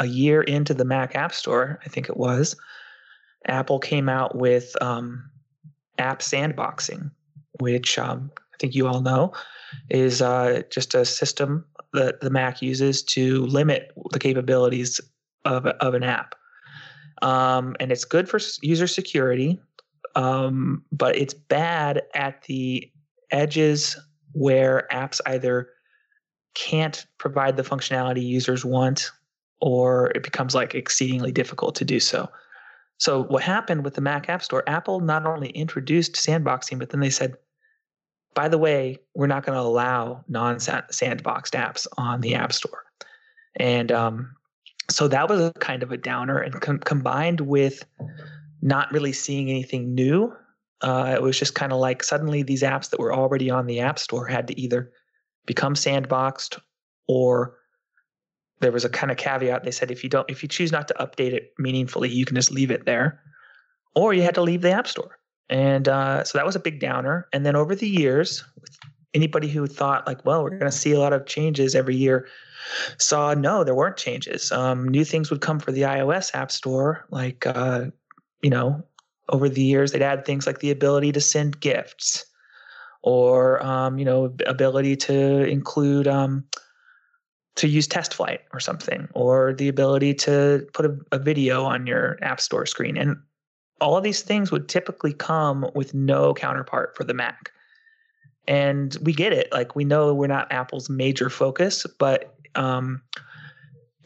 [0.00, 2.56] a year into the Mac App Store, I think it was,
[3.46, 5.30] Apple came out with um,
[5.98, 7.10] app sandboxing,
[7.60, 9.32] which um, I think you all know
[9.90, 15.00] is uh, just a system that the Mac uses to limit the capabilities
[15.44, 16.34] of, of an app.
[17.22, 19.60] Um, and it's good for user security,
[20.16, 22.90] um, but it's bad at the
[23.30, 23.96] edges
[24.34, 25.70] where apps either
[26.54, 29.10] can't provide the functionality users want
[29.60, 32.28] or it becomes like exceedingly difficult to do so.
[32.98, 37.00] So what happened with the Mac App Store, Apple not only introduced sandboxing, but then
[37.00, 37.34] they said,
[38.34, 42.84] by the way, we're not going to allow non-sandboxed apps on the App Store.
[43.56, 44.34] And um,
[44.90, 47.84] so that was a kind of a downer and com- combined with
[48.62, 50.34] not really seeing anything new
[50.80, 53.80] uh, it was just kind of like suddenly these apps that were already on the
[53.80, 54.92] App Store had to either
[55.46, 56.58] become sandboxed
[57.06, 57.56] or
[58.60, 59.64] there was a kind of caveat.
[59.64, 62.36] They said if you don't, if you choose not to update it meaningfully, you can
[62.36, 63.20] just leave it there,
[63.94, 65.18] or you had to leave the App Store.
[65.50, 67.28] And uh, so that was a big downer.
[67.32, 68.42] And then over the years,
[69.12, 72.26] anybody who thought like, well, we're going to see a lot of changes every year,
[72.98, 74.50] saw no, there weren't changes.
[74.50, 77.86] Um, new things would come for the iOS App Store, like uh,
[78.42, 78.82] you know,
[79.30, 82.24] over the years they'd add things like the ability to send gifts
[83.02, 86.44] or um, you know ability to include um,
[87.56, 92.18] to use TestFlight or something or the ability to put a, a, video on your
[92.20, 92.96] app store screen.
[92.96, 93.16] And
[93.80, 97.52] all of these things would typically come with no counterpart for the mac.
[98.48, 99.52] And we get it.
[99.52, 103.02] Like we know we're not apple's major focus but um,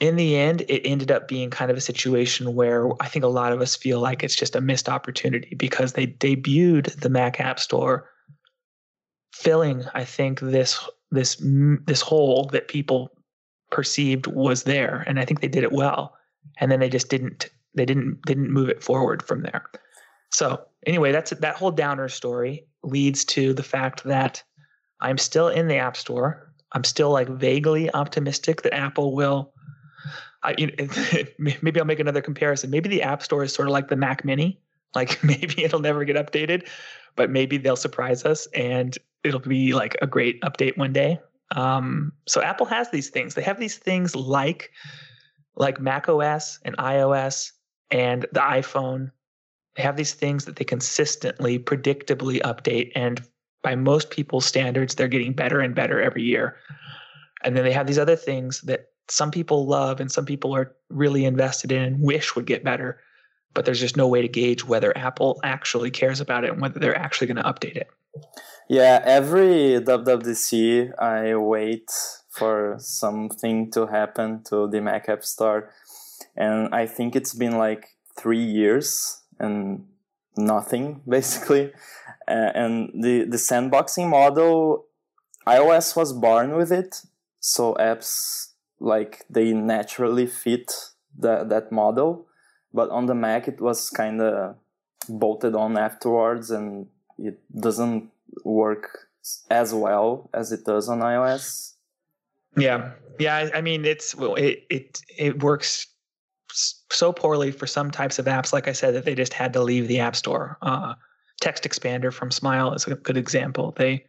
[0.00, 3.28] in the end, it ended up being kind of a situation where I think a
[3.28, 7.40] lot of us feel like it's just a missed opportunity because they debuted the Mac
[7.40, 8.08] App Store,
[9.32, 10.78] filling I think this
[11.10, 11.42] this
[11.86, 13.10] this hole that people
[13.70, 16.14] perceived was there, and I think they did it well.
[16.60, 19.66] And then they just didn't they didn't didn't move it forward from there.
[20.30, 24.42] So anyway, that's that whole downer story leads to the fact that
[25.00, 26.52] I'm still in the App Store.
[26.72, 29.52] I'm still like vaguely optimistic that Apple will
[30.42, 30.88] I, you know,
[31.38, 32.70] maybe I'll make another comparison.
[32.70, 34.60] Maybe the App Store is sort of like the Mac Mini.
[34.94, 36.68] Like maybe it'll never get updated,
[37.16, 41.20] but maybe they'll surprise us and it'll be like a great update one day.
[41.52, 43.34] Um, so Apple has these things.
[43.34, 44.70] They have these things like
[45.56, 47.52] like Mac OS and iOS
[47.90, 49.10] and the iPhone.
[49.76, 53.20] They have these things that they consistently, predictably update, and
[53.62, 56.56] by most people's standards, they're getting better and better every year.
[57.42, 60.74] And then they have these other things that some people love and some people are
[60.90, 63.00] really invested in and wish would get better
[63.54, 66.78] but there's just no way to gauge whether apple actually cares about it and whether
[66.78, 67.88] they're actually going to update it.
[68.68, 71.90] Yeah every wwdc i wait
[72.30, 75.70] for something to happen to the mac app store
[76.36, 79.86] and i think it's been like three years and
[80.38, 81.72] nothing basically.
[82.26, 84.84] And the the sandboxing model
[85.46, 87.00] ios was born with it
[87.40, 88.47] so apps
[88.80, 90.72] like they naturally fit
[91.18, 92.26] that that model
[92.72, 94.54] but on the mac it was kind of
[95.08, 96.86] bolted on afterwards and
[97.18, 98.10] it doesn't
[98.44, 99.08] work
[99.50, 101.74] as well as it does on iOS.
[102.56, 103.50] Yeah, yeah.
[103.54, 105.86] I mean, it's it it it works
[106.50, 108.52] so poorly for some types of apps.
[108.52, 110.58] Like I said, that they just had to leave the App Store.
[110.62, 110.94] Uh,
[111.42, 113.74] TextExpander from Smile is a good example.
[113.76, 114.04] They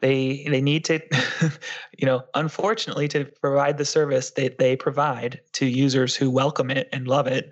[0.00, 1.00] they they need to
[1.98, 6.88] you know unfortunately to provide the service that they provide to users who welcome it
[6.92, 7.50] and love it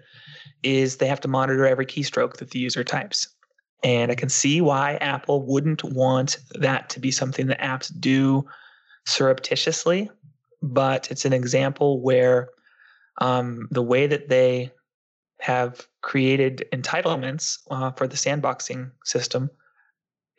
[0.63, 3.29] is they have to monitor every keystroke that the user types.
[3.83, 8.45] And i can see why apple wouldn't want that to be something that apps do
[9.05, 10.11] surreptitiously
[10.63, 12.49] but it's an example where
[13.21, 14.73] um, the way that they
[15.41, 19.51] have created entitlements uh, for the sandboxing system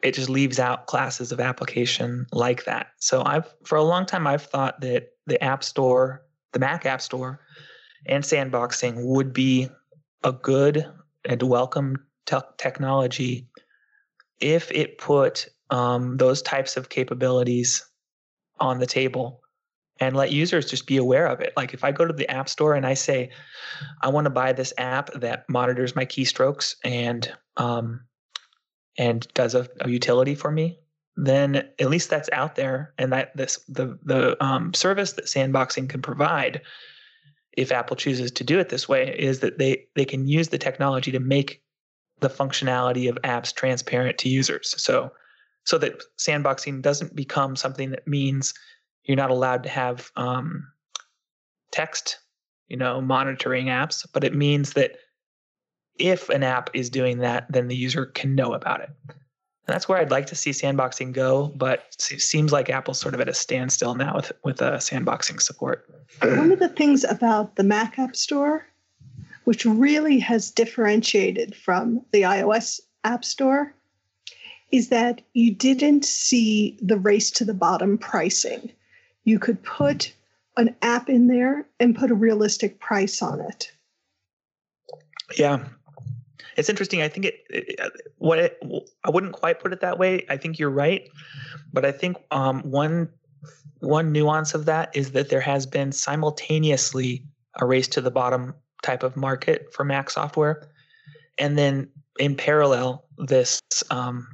[0.04, 2.88] it just leaves out classes of application like that.
[3.00, 7.02] So I've for a long time I've thought that the App Store, the Mac App
[7.02, 7.42] Store,
[8.06, 9.70] and sandboxing would be
[10.24, 10.86] a good
[11.26, 13.48] and welcome te- technology
[14.40, 17.86] if it put um, those types of capabilities
[18.60, 19.42] on the table
[20.00, 21.54] and let users just be aware of it.
[21.58, 23.32] Like if I go to the App Store and I say,
[24.02, 28.02] I want to buy this app that monitors my keystrokes and um,
[28.98, 30.80] and does a, a utility for me,
[31.16, 35.90] then at least that's out there, and that this the the um, service that sandboxing
[35.90, 36.62] can provide,
[37.54, 40.58] if Apple chooses to do it this way, is that they they can use the
[40.58, 41.62] technology to make
[42.20, 44.74] the functionality of apps transparent to users.
[44.82, 45.12] So
[45.64, 48.54] so that sandboxing doesn't become something that means
[49.04, 50.68] you're not allowed to have um,
[51.72, 52.20] text,
[52.68, 54.92] you know, monitoring apps, but it means that
[56.00, 58.90] if an app is doing that, then the user can know about it.
[59.68, 63.14] And that's where I'd like to see sandboxing go, but it seems like Apple's sort
[63.14, 65.90] of at a standstill now with with uh, sandboxing support.
[66.22, 68.66] One of the things about the Mac App Store,
[69.44, 73.74] which really has differentiated from the iOS App Store,
[74.72, 78.72] is that you didn't see the race to the bottom pricing.
[79.26, 80.14] You could put
[80.56, 83.72] an app in there and put a realistic price on it.
[85.38, 85.66] Yeah,
[86.58, 87.02] it's interesting.
[87.02, 87.80] I think it, it
[88.18, 88.60] what it,
[89.04, 90.26] I wouldn't quite put it that way.
[90.30, 91.08] I think you're right,
[91.72, 93.10] but I think um, one
[93.80, 97.24] one nuance of that is that there has been simultaneously
[97.60, 100.68] a race to the bottom type of market for Mac software,
[101.38, 101.88] and then
[102.20, 104.28] in parallel, this um,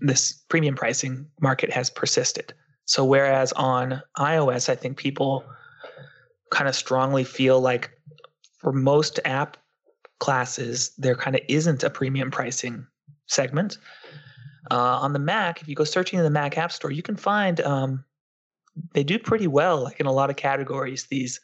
[0.00, 2.52] this premium pricing market has persisted.
[2.86, 5.44] So whereas on iOS, I think people
[6.50, 7.90] kind of strongly feel like
[8.58, 9.56] for most app
[10.20, 12.86] classes, there kind of isn't a premium pricing
[13.26, 13.78] segment.
[14.70, 17.16] Uh, on the Mac, if you go searching in the Mac App Store, you can
[17.16, 18.04] find um,
[18.92, 21.06] they do pretty well, like in a lot of categories.
[21.06, 21.40] These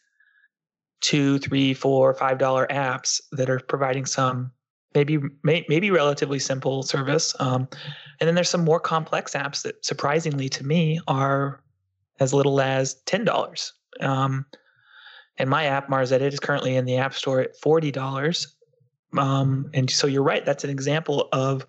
[1.01, 4.53] two, three, four, five dollar apps that are providing some
[4.95, 7.69] maybe may, maybe relatively simple service, um,
[8.21, 11.63] and then there's some more complex apps that surprisingly to me are
[12.21, 13.73] as little as ten dollars.
[14.01, 14.47] Um,
[15.39, 18.57] and my app Mars is currently in the App Store at forty dollars,
[19.19, 20.45] um, and so you're right.
[20.45, 21.67] That's an example of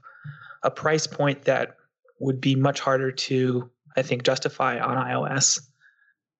[0.63, 1.75] a price point that
[2.19, 5.59] would be much harder to, I think, justify on iOS.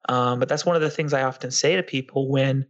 [0.10, 2.66] Um, but that's one of the things I often say to people when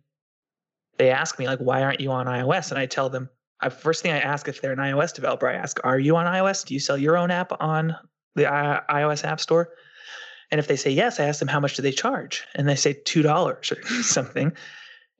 [0.97, 2.69] they ask me, like, why aren't you on iOS?
[2.71, 5.53] And I tell them, I, first thing I ask if they're an iOS developer, I
[5.53, 6.65] ask, are you on iOS?
[6.65, 7.95] Do you sell your own app on
[8.35, 9.69] the I- iOS App Store?
[10.51, 12.45] And if they say yes, I ask them, how much do they charge?
[12.55, 13.63] And they say $2 or
[14.03, 14.51] something.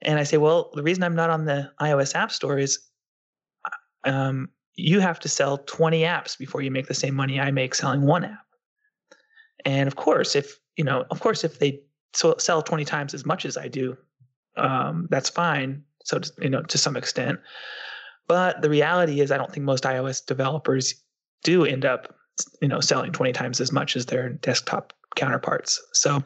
[0.02, 2.78] And I say, well, the reason I'm not on the iOS App Store is
[4.04, 7.74] um, you have to sell 20 apps before you make the same money I make
[7.74, 8.46] selling one app.
[9.64, 11.80] And of course, if you know, of course, if they
[12.14, 13.96] sell 20 times as much as I do,
[14.56, 15.82] um, that's fine.
[16.04, 17.38] So you know, to some extent.
[18.26, 20.94] But the reality is, I don't think most iOS developers
[21.42, 22.14] do end up,
[22.60, 25.82] you know, selling 20 times as much as their desktop counterparts.
[25.92, 26.22] So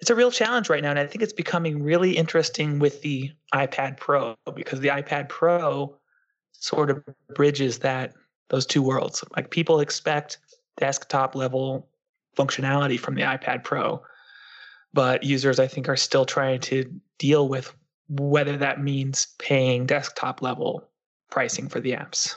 [0.00, 3.32] it's a real challenge right now, and I think it's becoming really interesting with the
[3.54, 5.96] iPad Pro because the iPad Pro
[6.66, 7.04] sort of
[7.34, 8.12] bridges that
[8.48, 9.22] those two worlds.
[9.36, 10.38] Like people expect
[10.76, 11.88] desktop level
[12.36, 14.02] functionality from the iPad Pro,
[14.92, 16.84] but users I think are still trying to
[17.18, 17.72] deal with
[18.08, 20.88] whether that means paying desktop level
[21.30, 22.34] pricing for the apps.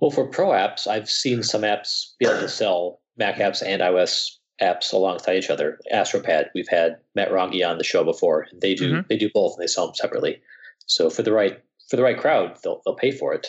[0.00, 3.82] Well, for pro apps, I've seen some apps be able to sell Mac apps and
[3.82, 5.78] iOS apps alongside each other.
[5.92, 8.46] Astropad, we've had Matt Ronge on the show before.
[8.60, 9.00] They do mm-hmm.
[9.08, 10.40] they do both and they sell them separately.
[10.86, 13.48] So for the right for the right crowd, they'll they'll pay for it.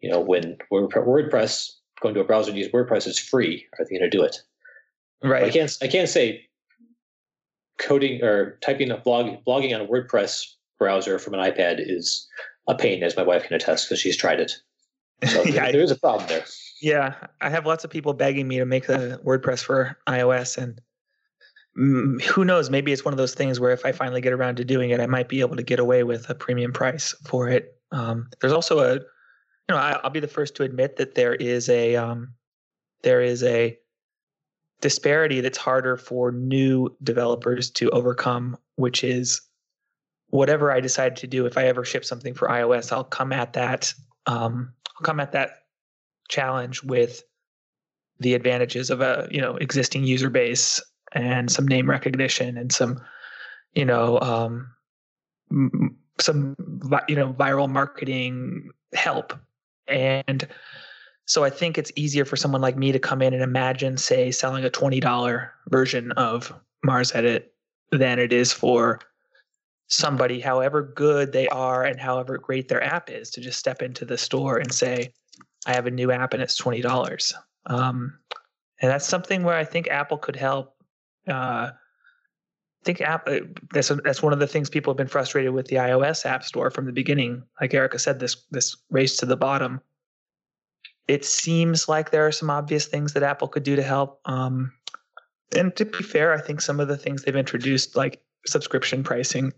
[0.00, 1.70] You know, when WordPress
[2.00, 4.36] going to a browser and use WordPress is free, are they going to do it?
[5.24, 5.44] Right.
[5.44, 6.46] I can't I can't say
[7.80, 10.46] coding or typing a blog blogging on a WordPress
[10.78, 12.28] browser from an iPad is
[12.68, 14.52] a pain, as my wife can attest because she's tried it.
[15.26, 16.44] So yeah, there, is a problem there.
[16.82, 20.80] Yeah, I have lots of people begging me to make the WordPress for iOS, and
[21.74, 22.70] who knows?
[22.70, 25.00] Maybe it's one of those things where if I finally get around to doing it,
[25.00, 27.76] I might be able to get away with a premium price for it.
[27.92, 29.00] Um, there's also a, you
[29.70, 32.34] know, I, will be the first to admit that there is a, um,
[33.02, 33.78] there is a
[34.80, 39.40] disparity that's harder for new developers to overcome, which is
[40.28, 41.46] whatever I decide to do.
[41.46, 43.94] If I ever ship something for iOS, I'll come at that.
[44.26, 45.62] Um, I'll come at that
[46.28, 47.22] challenge with
[48.20, 50.80] the advantages of a you know existing user base
[51.14, 53.00] and some name recognition and some
[53.74, 54.70] you know um,
[56.20, 56.56] some
[57.08, 59.32] you know viral marketing help
[59.88, 60.46] and
[61.24, 64.30] so i think it's easier for someone like me to come in and imagine say
[64.30, 66.52] selling a $20 version of
[66.84, 67.44] Mars MarsEdit
[67.90, 69.00] than it is for
[69.88, 74.04] somebody however good they are and however great their app is to just step into
[74.04, 75.12] the store and say
[75.66, 77.32] I have a new app and it's twenty dollars.
[77.66, 78.18] Um,
[78.80, 80.71] and that's something where I think Apple could help.
[81.28, 81.70] Uh,
[82.82, 83.40] I think app uh,
[83.72, 86.70] that's that's one of the things people have been frustrated with the iOS App Store
[86.70, 87.42] from the beginning.
[87.60, 89.80] Like Erica said, this this race to the bottom.
[91.06, 94.20] It seems like there are some obvious things that Apple could do to help.
[94.24, 94.72] Um,
[95.54, 99.52] and to be fair, I think some of the things they've introduced, like subscription pricing,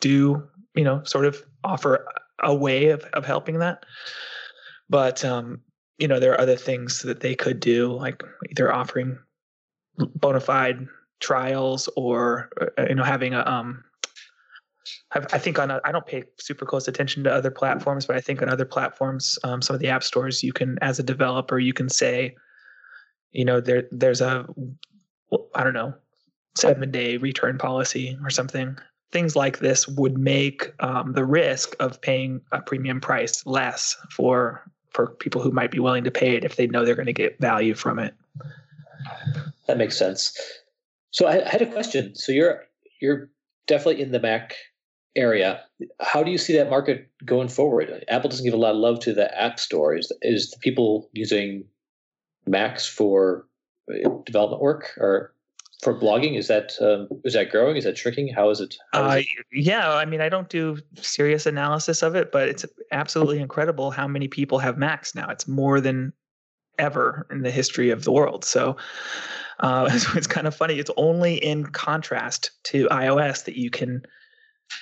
[0.00, 0.42] do
[0.74, 2.06] you know sort of offer
[2.42, 3.84] a way of of helping that.
[4.88, 5.60] But um,
[5.98, 9.18] you know, there are other things that they could do, like either offering
[9.98, 10.86] bona fide
[11.20, 13.84] trials or uh, you know having a um
[15.12, 18.42] I think on I don't pay super close attention to other platforms, but I think
[18.42, 21.72] on other platforms, um, some of the app stores, you can, as a developer, you
[21.72, 22.34] can say,
[23.30, 24.46] you know, there there's a,
[25.54, 25.94] I don't know,
[26.56, 28.76] seven day return policy or something.
[29.12, 34.70] Things like this would make um, the risk of paying a premium price less for
[34.90, 37.12] for people who might be willing to pay it if they know they're going to
[37.12, 38.14] get value from it.
[39.66, 40.38] That makes sense.
[41.10, 42.14] So I, I had a question.
[42.14, 42.64] So you're
[43.00, 43.30] you're
[43.66, 44.54] definitely in the Mac
[45.16, 45.62] area.
[46.00, 48.04] How do you see that market going forward?
[48.08, 49.96] Apple doesn't give a lot of love to the App Store.
[49.96, 51.64] Is is the people using
[52.46, 53.46] Macs for
[53.90, 55.34] uh, development work or
[55.82, 56.38] for blogging?
[56.38, 57.76] Is that um, is that growing?
[57.76, 58.32] Is that shrinking?
[58.34, 58.76] How is it?
[58.92, 59.46] How is it?
[59.52, 64.06] Yeah, I mean, I don't do serious analysis of it, but it's absolutely incredible how
[64.06, 65.28] many people have Macs now.
[65.28, 66.12] It's more than
[66.78, 68.44] ever in the history of the world.
[68.44, 68.76] So
[69.60, 70.78] uh, it's, it's, kind of funny.
[70.78, 74.02] It's only in contrast to iOS that you can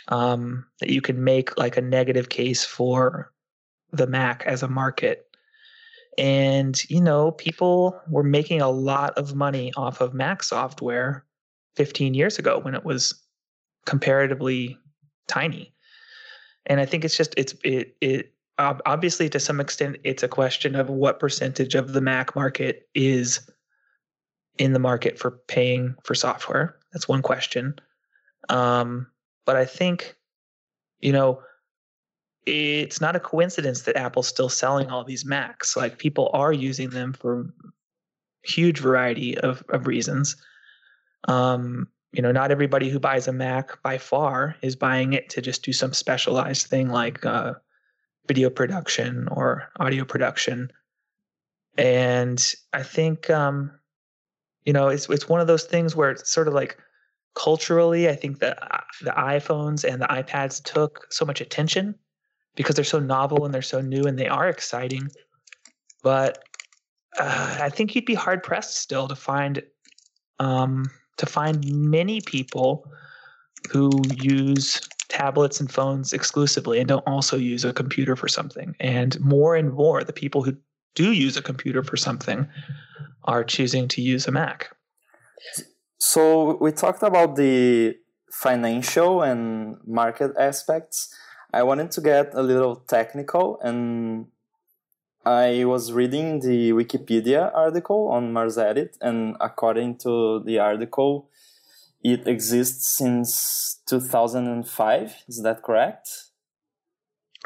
[0.08, 3.30] um, that you can make like a negative case for
[3.92, 5.26] the Mac as a market.
[6.16, 11.24] And, you know, people were making a lot of money off of Mac software
[11.76, 13.14] 15 years ago when it was
[13.84, 14.78] comparatively
[15.26, 15.74] tiny.
[16.66, 20.74] And I think it's just, it's, it, it, obviously to some extent it's a question
[20.74, 23.50] of what percentage of the Mac market is
[24.58, 26.76] in the market for paying for software.
[26.92, 27.74] That's one question.
[28.48, 29.08] Um,
[29.46, 30.16] but I think,
[31.00, 31.40] you know,
[32.46, 35.76] it's not a coincidence that Apple's still selling all these Macs.
[35.76, 37.46] Like people are using them for
[38.44, 40.36] huge variety of, of reasons.
[41.26, 45.40] Um, you know, not everybody who buys a Mac by far is buying it to
[45.40, 47.54] just do some specialized thing like uh,
[48.26, 50.70] video production or audio production.
[51.76, 53.70] And I think, um,
[54.64, 56.78] you know, it's it's one of those things where it's sort of like
[57.34, 58.58] culturally, I think that
[59.02, 61.94] the iPhones and the iPads took so much attention
[62.54, 65.08] because they're so novel and they're so new and they are exciting.
[66.02, 66.38] But
[67.18, 69.62] uh, I think you'd be hard pressed still to find
[70.38, 70.84] um,
[71.16, 72.90] to find many people
[73.70, 78.74] who use tablets and phones exclusively and don't also use a computer for something.
[78.80, 80.56] And more and more, the people who
[80.94, 82.48] do use a computer for something
[83.24, 84.74] are choosing to use a Mac.
[85.98, 87.96] So we talked about the
[88.30, 91.14] financial and market aspects.
[91.52, 94.26] I wanted to get a little technical and
[95.26, 101.30] I was reading the Wikipedia article on MarsEdit, and according to the article,
[102.04, 105.24] it exists since 2005.
[105.26, 106.08] Is that correct?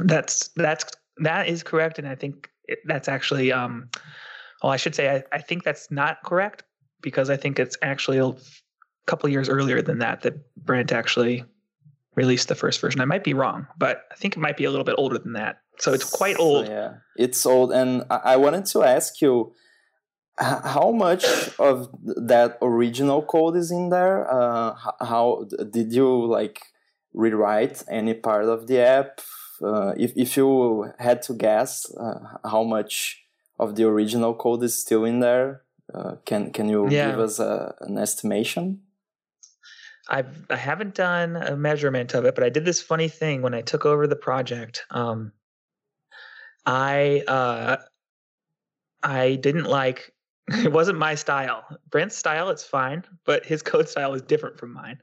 [0.00, 0.84] That's that's
[1.18, 3.88] that is correct, and I think it, that's actually um,
[4.62, 6.64] well, I should say I, I think that's not correct
[7.00, 8.34] because I think it's actually a
[9.06, 11.44] couple years earlier than that that Brent actually
[12.16, 13.00] released the first version.
[13.00, 15.34] I might be wrong, but I think it might be a little bit older than
[15.34, 15.60] that.
[15.78, 16.66] So it's quite old.
[16.66, 17.72] Yeah, it's old.
[17.72, 19.52] And I wanted to ask you
[20.38, 21.24] how much
[21.58, 24.30] of that original code is in there?
[24.30, 26.60] Uh, how did you like
[27.12, 29.20] rewrite any part of the app?
[29.62, 33.24] Uh, if if you had to guess, uh, how much
[33.58, 35.62] of the original code is still in there.
[35.92, 37.10] Uh, can can you yeah.
[37.10, 38.80] give us a, an estimation?
[40.08, 43.54] I've I haven't done a measurement of it, but I did this funny thing when
[43.54, 44.84] I took over the project.
[44.90, 45.32] Um,
[46.64, 47.76] I uh,
[49.02, 50.12] I didn't like
[50.64, 51.64] it wasn't my style.
[51.90, 55.00] Brent's style, it's fine, but his code style is different from mine.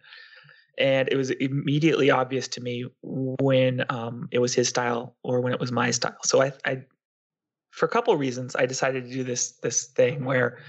[0.78, 5.54] And it was immediately obvious to me when um, it was his style or when
[5.54, 6.18] it was my style.
[6.24, 6.82] So I, I,
[7.72, 10.60] for a couple of reasons, I decided to do this this thing where,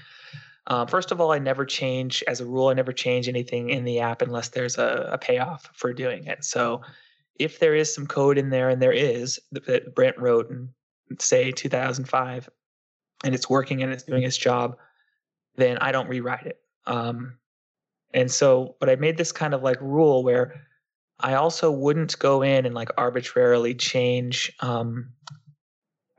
[0.67, 2.67] uh, first of all, I never change as a rule.
[2.67, 6.45] I never change anything in the app unless there's a, a payoff for doing it.
[6.45, 6.81] So
[7.39, 10.69] if there is some code in there, and there is that Brent wrote in
[11.19, 12.49] say 2005,
[13.23, 14.77] and it's working and it's doing its job,
[15.55, 16.59] then I don't rewrite it.
[16.85, 17.37] Um,
[18.13, 20.61] and so, but I made this kind of like rule where
[21.19, 24.51] I also wouldn't go in and like arbitrarily change.
[24.59, 25.09] Um,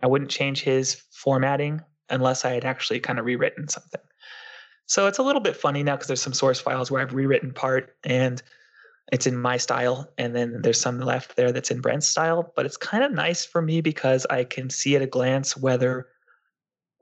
[0.02, 1.80] I wouldn't change his formatting
[2.10, 4.00] unless I had actually kind of rewritten something.
[4.86, 7.52] So it's a little bit funny now because there's some source files where I've rewritten
[7.52, 8.42] part and
[9.12, 12.52] it's in my style, and then there's some left there that's in Brent's style.
[12.54, 16.08] But it's kind of nice for me because I can see at a glance whether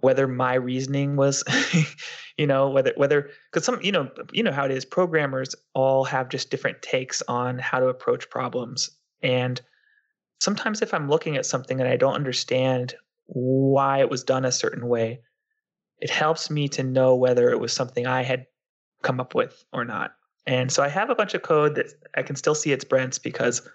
[0.01, 1.42] whether my reasoning was
[2.36, 6.05] you know whether whether because some you know you know how it is programmers all
[6.05, 8.90] have just different takes on how to approach problems.
[9.22, 9.61] And
[10.40, 12.94] sometimes if i'm looking at something and i don't understand
[13.26, 15.20] why it was done a certain way
[15.99, 18.47] it helps me to know whether it was something i had
[19.03, 20.14] come up with or not.
[20.47, 23.18] And so i have a bunch of code that i can still see it's brent's
[23.18, 23.68] because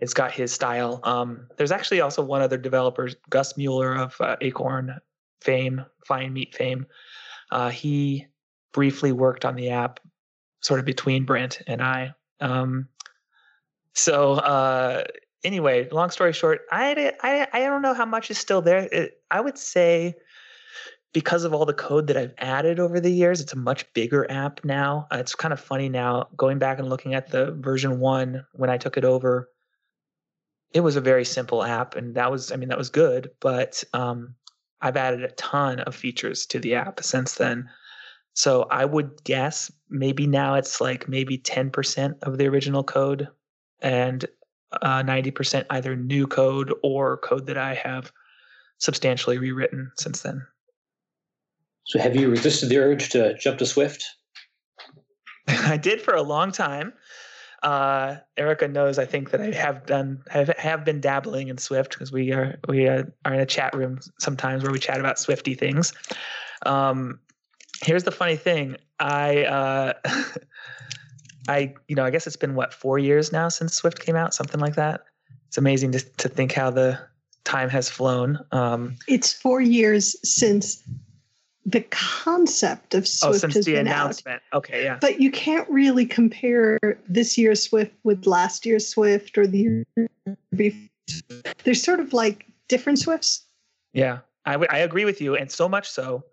[0.00, 1.00] it's got his style.
[1.02, 4.98] Um, there's actually also one other developer Gus Mueller of uh, Acorn
[5.40, 6.86] fame, Flying Meat fame.
[7.50, 8.26] Uh, he
[8.72, 10.00] briefly worked on the app,
[10.60, 12.14] sort of between Brent and I.
[12.40, 12.88] Um,
[13.94, 15.04] so uh,
[15.44, 18.88] anyway, long story short, I, I I don't know how much is still there.
[18.92, 20.14] It, I would say
[21.12, 24.30] because of all the code that I've added over the years, it's a much bigger
[24.30, 25.08] app now.
[25.12, 28.70] Uh, it's kind of funny now going back and looking at the version one when
[28.70, 29.48] I took it over.
[30.72, 33.82] It was a very simple app, and that was I mean that was good, but
[33.92, 34.36] um,
[34.82, 37.68] I've added a ton of features to the app since then.
[38.34, 43.28] So I would guess maybe now it's like maybe 10% of the original code
[43.80, 44.24] and
[44.82, 48.12] uh, 90% either new code or code that I have
[48.78, 50.46] substantially rewritten since then.
[51.86, 54.04] So have you resisted the urge to jump to Swift?
[55.48, 56.92] I did for a long time.
[57.62, 61.90] Uh, Erica knows, I think, that I have done have have been dabbling in Swift
[61.90, 65.18] because we are we are, are in a chat room sometimes where we chat about
[65.18, 65.92] Swifty things.
[66.64, 67.20] Um,
[67.82, 69.92] here's the funny thing: I uh,
[71.48, 74.32] I you know I guess it's been what four years now since Swift came out,
[74.32, 75.02] something like that.
[75.48, 76.98] It's amazing to to think how the
[77.44, 78.38] time has flown.
[78.52, 80.82] Um, it's four years since
[81.66, 84.42] the concept of Swift oh, since has the been announcement.
[84.52, 84.58] Out.
[84.58, 84.98] Okay, yeah.
[85.00, 90.08] But you can't really compare this year's Swift with last year's Swift or the year
[90.54, 90.88] before.
[91.64, 93.46] They're sort of like different Swifts.
[93.92, 96.24] Yeah, I, w- I agree with you, and so much so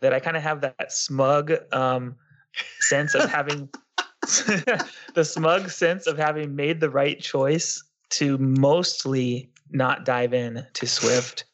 [0.00, 2.16] that I kind of have that smug um,
[2.80, 3.68] sense of having
[4.22, 10.86] the smug sense of having made the right choice to mostly not dive in to
[10.86, 11.44] Swift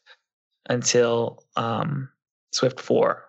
[0.69, 2.09] until um,
[2.57, 3.23] Swift 4.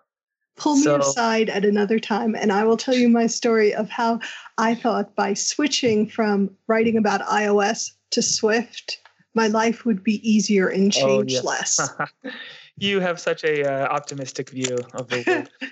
[0.55, 4.19] Pull me aside at another time, and I will tell you my story of how
[4.57, 8.99] I thought by switching from writing about iOS to Swift,
[9.35, 11.77] my life would be easier and oh, change oh, yes.
[11.77, 11.89] less.
[12.77, 15.49] you have such a uh, optimistic view of the world.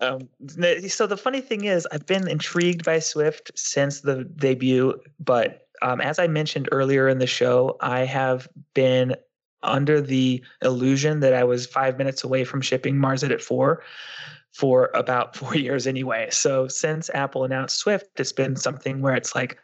[0.00, 0.28] Um,
[0.86, 6.00] so the funny thing is, I've been intrigued by Swift since the debut, but um,
[6.00, 9.16] as I mentioned earlier in the show, I have been
[9.62, 13.82] under the illusion that I was five minutes away from shipping MarsEdit 4
[14.52, 16.28] for about four years anyway.
[16.30, 19.58] So since Apple announced Swift, it's been something where it's like,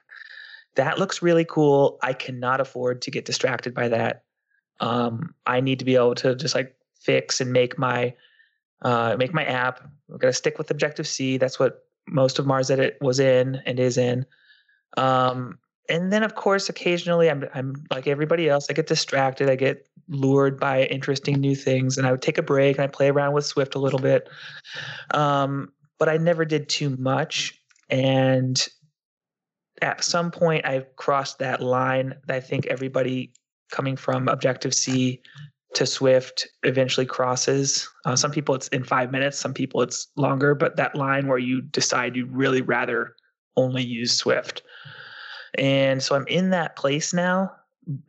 [0.76, 1.98] that looks really cool.
[2.02, 4.24] I cannot afford to get distracted by that.
[4.80, 8.14] Um, I need to be able to just like fix and make my
[8.82, 9.88] uh, make my app.
[10.08, 11.38] We're gonna stick with Objective C.
[11.38, 14.26] That's what most of MarsEdit was in and is in.
[14.96, 19.56] Um, and then of course occasionally I'm I'm like everybody else I get distracted I
[19.56, 23.08] get lured by interesting new things and I would take a break and I play
[23.08, 24.28] around with Swift a little bit
[25.12, 27.58] um, but I never did too much
[27.90, 28.66] and
[29.82, 33.32] at some point I crossed that line that I think everybody
[33.70, 35.20] coming from Objective C
[35.74, 37.88] to Swift eventually crosses.
[38.04, 41.38] Uh, some people it's in five minutes, some people it's longer, but that line where
[41.38, 43.14] you decide you'd really rather
[43.56, 44.62] only use Swift.
[45.58, 47.52] And so I'm in that place now.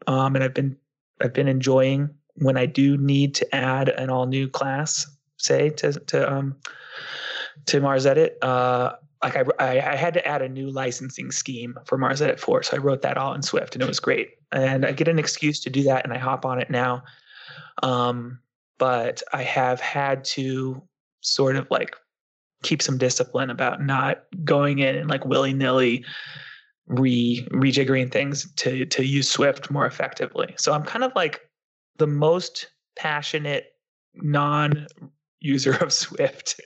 [0.08, 0.78] Um, and I've been
[1.22, 5.94] I've been enjoying when I do need to add an all new class, say to
[5.94, 6.56] to um
[7.66, 8.94] to MarsEdit, uh,
[9.24, 12.64] like I, I had to add a new licensing scheme for MarsEdit 4.
[12.64, 14.32] So I wrote that all in Swift and it was great.
[14.52, 17.04] And I get an excuse to do that and I hop on it now.
[17.82, 18.40] Um,
[18.78, 20.82] but I have had to
[21.22, 21.96] sort of like
[22.62, 26.06] keep some discipline about not going in and like willy nilly
[26.88, 30.54] re rejiggering things to to use Swift more effectively.
[30.58, 31.42] So I'm kind of like
[31.98, 33.74] the most passionate
[34.16, 34.88] non
[35.40, 36.60] user of Swift.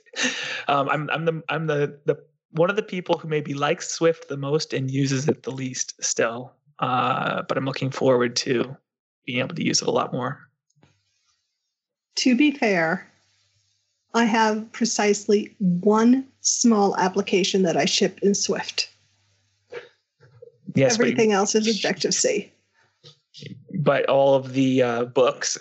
[0.68, 2.16] Um, I'm I'm the I'm the the
[2.52, 5.94] one of the people who maybe likes Swift the most and uses it the least
[6.02, 6.52] still.
[6.80, 8.76] Uh, but I'm looking forward to
[9.26, 10.40] being able to use it a lot more.
[12.16, 13.06] To be fair,
[14.14, 18.89] I have precisely one small application that I ship in Swift.
[20.74, 22.52] Yes, everything else is Objective C.
[23.78, 25.58] But all of the uh, books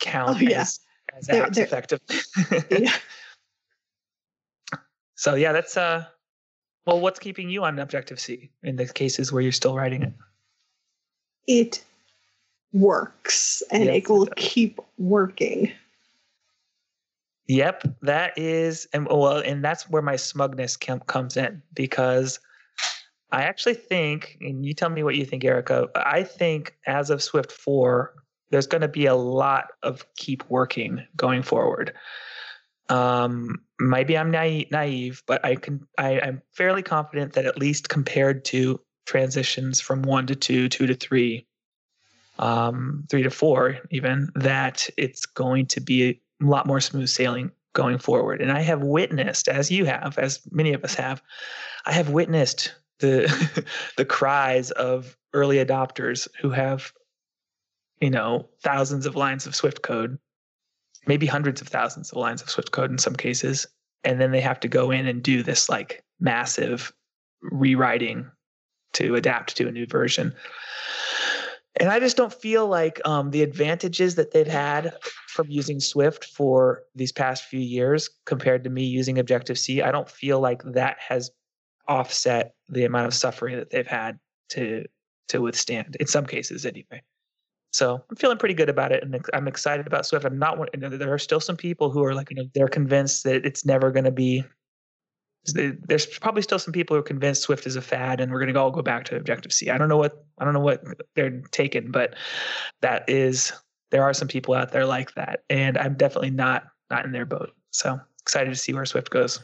[0.00, 0.60] count oh, yeah.
[0.60, 0.80] as,
[1.16, 2.16] as they're, apps they're, effectively.
[2.70, 2.92] yeah.
[5.14, 6.04] So yeah, that's uh
[6.84, 10.12] well what's keeping you on Objective C in the cases where you're still writing it?
[11.46, 11.84] It
[12.72, 15.70] works and yes, it will it keep working.
[17.46, 22.40] Yep, that is and well and that's where my smugness comes in because
[23.32, 27.22] I actually think and you tell me what you think Erica, I think as of
[27.22, 28.14] Swift 4
[28.50, 31.94] there's going to be a lot of keep working going forward.
[32.90, 37.88] Um, maybe I'm naive, naive, but I can I, I'm fairly confident that at least
[37.88, 41.46] compared to transitions from one to two, two to three,
[42.38, 47.50] um, three to four, even that it's going to be a lot more smooth sailing
[47.72, 48.42] going forward.
[48.42, 51.22] And I have witnessed, as you have, as many of us have,
[51.86, 53.64] I have witnessed the
[53.98, 56.92] the cries of early adopters who have,
[58.00, 60.18] you know, thousands of lines of Swift code
[61.06, 63.66] maybe hundreds of thousands of lines of Swift code in some cases.
[64.04, 66.92] And then they have to go in and do this like massive
[67.42, 68.30] rewriting
[68.94, 70.34] to adapt to a new version.
[71.76, 74.94] And I just don't feel like um, the advantages that they've had
[75.28, 79.90] from using Swift for these past few years compared to me using Objective C, I
[79.90, 81.30] don't feel like that has
[81.88, 84.18] offset the amount of suffering that they've had
[84.50, 84.84] to
[85.28, 87.02] to withstand in some cases anyway.
[87.72, 90.26] So I'm feeling pretty good about it, and I'm excited about Swift.
[90.26, 90.58] I'm not.
[90.74, 93.46] You know, there are still some people who are like, you know, they're convinced that
[93.46, 94.44] it's never going to be.
[95.54, 98.52] There's probably still some people who are convinced Swift is a fad, and we're going
[98.52, 99.70] to all go back to Objective C.
[99.70, 100.84] I don't know what I don't know what
[101.16, 102.14] they're taking, but
[102.82, 103.52] that is
[103.90, 107.26] there are some people out there like that, and I'm definitely not not in their
[107.26, 107.52] boat.
[107.70, 109.40] So excited to see where Swift goes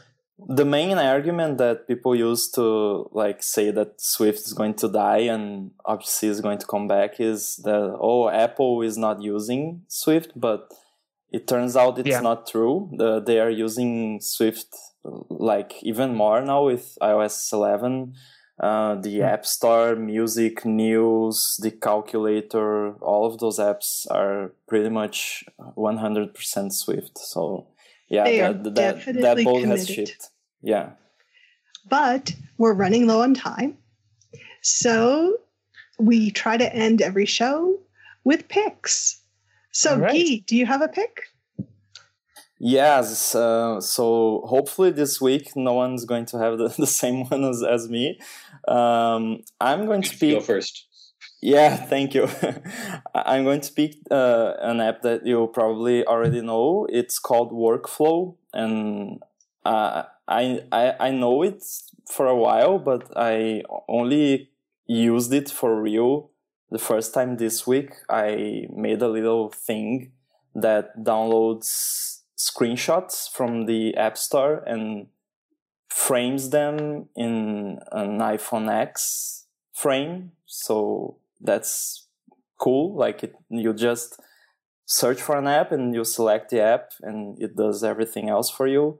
[0.47, 5.19] the main argument that people use to like say that Swift is going to die
[5.33, 10.31] and Objective-C is going to come back is that oh Apple is not using Swift,
[10.35, 10.71] but
[11.31, 12.21] it turns out it's yeah.
[12.21, 12.89] not true.
[12.97, 18.15] The, they are using Swift like even more now with iOS 11.
[18.59, 19.23] Uh, the mm.
[19.23, 25.45] App Store, music, news, the calculator, all of those apps are pretty much
[25.77, 27.17] 100% Swift.
[27.17, 27.67] So
[28.09, 30.29] yeah, they that, that, that, that boat has shipped.
[30.61, 30.91] Yeah.
[31.87, 33.77] But we're running low on time.
[34.61, 35.37] So
[35.97, 37.79] we try to end every show
[38.23, 39.21] with picks.
[39.71, 40.13] So, right.
[40.13, 41.23] Guy, do you have a pick?
[42.59, 43.33] Yes.
[43.33, 47.63] Uh, so hopefully this week no one's going to have the, the same one as,
[47.63, 48.19] as me.
[48.67, 50.39] Um, I'm going to pick.
[50.39, 50.87] Go first.
[51.41, 52.27] Yeah, thank you.
[53.15, 56.85] I'm going to pick uh, an app that you probably already know.
[56.89, 59.21] It's called Workflow, and
[59.65, 61.63] uh, I, I I know it
[62.11, 64.49] for a while, but I only
[64.85, 66.31] used it for real
[66.71, 67.91] the first time this week.
[68.09, 70.11] I made a little thing
[70.55, 75.07] that downloads screenshots from the App Store and
[75.89, 80.33] frames them in an iPhone X frame.
[80.45, 82.07] So that's
[82.57, 82.95] cool.
[82.95, 84.19] Like it, you just
[84.85, 88.67] search for an app and you select the app and it does everything else for
[88.67, 88.99] you.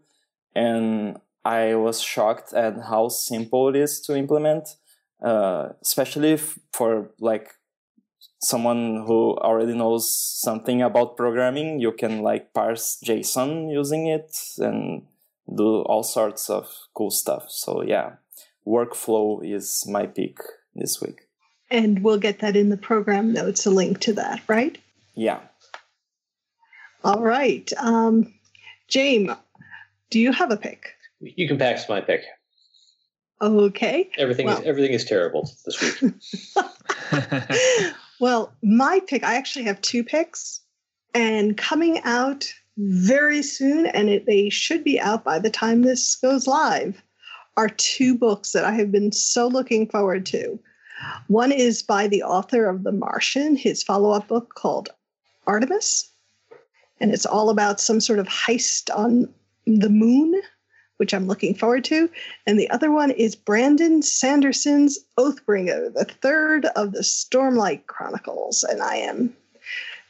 [0.56, 4.70] And I was shocked at how simple it is to implement,
[5.24, 6.38] uh, especially
[6.74, 7.52] for like
[8.42, 11.80] someone who already knows something about programming.
[11.80, 15.04] You can like parse JSON using it and
[15.56, 17.46] do all sorts of cool stuff.
[17.50, 18.14] So yeah,
[18.66, 20.38] workflow is my pick
[20.76, 21.29] this week.
[21.72, 24.78] And we'll get that in the program notes, a link to that, right?
[25.16, 25.40] Yeah.
[27.04, 27.72] All right.
[27.78, 28.34] Um,
[28.88, 29.32] James,
[30.10, 30.96] do you have a pick?
[31.20, 32.24] You can pass my pick.
[33.42, 34.10] Okay.
[34.18, 34.60] Everything well.
[34.60, 36.14] is everything is terrible this week.
[38.20, 40.62] well, my pick, I actually have two picks.
[41.14, 46.16] And coming out very soon, and it, they should be out by the time this
[46.16, 47.02] goes live,
[47.58, 50.60] are two books that I have been so looking forward to.
[51.28, 54.90] One is by the author of The Martian, his follow up book called
[55.48, 56.10] Artemis.
[57.00, 59.34] And it's all about some sort of heist on
[59.66, 60.42] the moon,
[60.98, 62.10] which I'm looking forward to.
[62.46, 68.64] And the other one is Brandon Sanderson's Oathbringer, the third of the Stormlight Chronicles.
[68.64, 69.36] And I am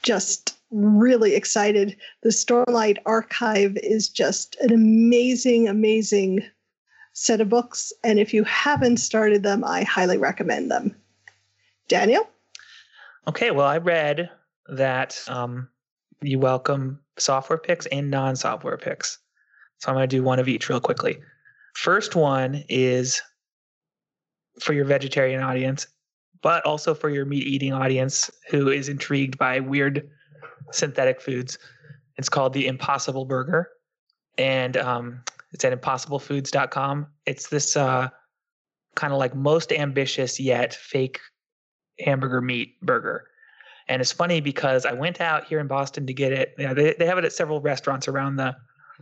[0.02, 1.96] just really excited.
[2.24, 6.44] The Stormlight Archive is just an amazing, amazing
[7.20, 7.92] set of books.
[8.04, 10.96] And if you haven't started them, I highly recommend them.
[11.90, 12.30] Daniel?
[13.28, 14.30] Okay, well, I read
[14.70, 15.68] that um,
[16.22, 19.20] you welcome software picks and non software picks.
[19.80, 21.20] So I'm going to do one of each real quickly.
[21.74, 23.22] First one is
[24.62, 25.88] for your vegetarian audience,
[26.42, 30.10] but also for your meat eating audience who is intrigued by weird
[30.72, 31.58] synthetic foods.
[32.18, 33.70] It's called the Impossible Burger.
[34.38, 37.08] And um, it's at impossiblefoods.com.
[37.26, 38.10] It's this uh,
[38.96, 41.20] kind of like most ambitious yet fake
[42.00, 43.26] hamburger meat burger.
[43.88, 46.54] And it's funny because I went out here in Boston to get it.
[46.58, 48.56] You know, they, they have it at several restaurants around the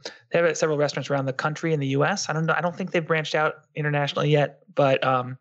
[0.03, 2.29] they have it at several restaurants around the country in the US.
[2.29, 2.53] I don't know.
[2.55, 5.37] I don't think they've branched out internationally yet, but um,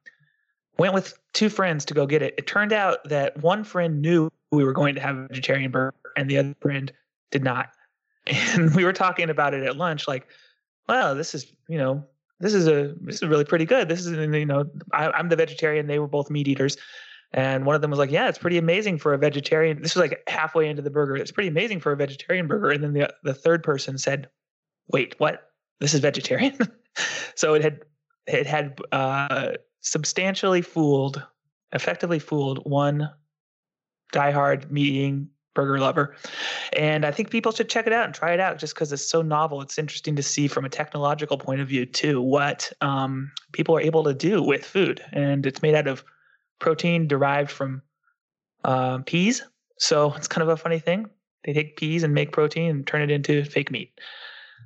[0.78, 2.34] went with two friends to go get it.
[2.38, 5.94] It turned out that one friend knew we were going to have a vegetarian burger
[6.16, 6.92] and the other friend
[7.30, 7.70] did not.
[8.28, 10.26] And we were talking about it at lunch, like,
[10.88, 12.04] wow, this is, you know,
[12.40, 13.88] this is a this is really pretty good.
[13.88, 15.86] This is you know, I, I'm the vegetarian.
[15.86, 16.76] They were both meat eaters.
[17.32, 20.02] And one of them was like, "Yeah, it's pretty amazing for a vegetarian." This was
[20.02, 21.16] like halfway into the burger.
[21.16, 22.70] It's pretty amazing for a vegetarian burger.
[22.70, 24.28] And then the the third person said,
[24.92, 25.50] "Wait, what?
[25.80, 26.56] This is vegetarian?"
[27.34, 27.80] so it had
[28.26, 31.22] it had uh, substantially fooled,
[31.72, 33.10] effectively fooled one
[34.12, 36.14] diehard meat eating burger lover.
[36.74, 39.08] And I think people should check it out and try it out just because it's
[39.08, 39.60] so novel.
[39.60, 43.80] It's interesting to see from a technological point of view, too, what um, people are
[43.80, 45.02] able to do with food.
[45.12, 46.04] And it's made out of
[46.60, 47.82] protein derived from
[48.62, 49.42] uh, peas.
[49.78, 51.10] So it's kind of a funny thing.
[51.44, 53.98] They take peas and make protein and turn it into fake meat.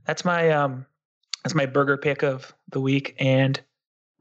[0.06, 0.86] That's my um,
[1.44, 3.60] that's my burger pick of the week, and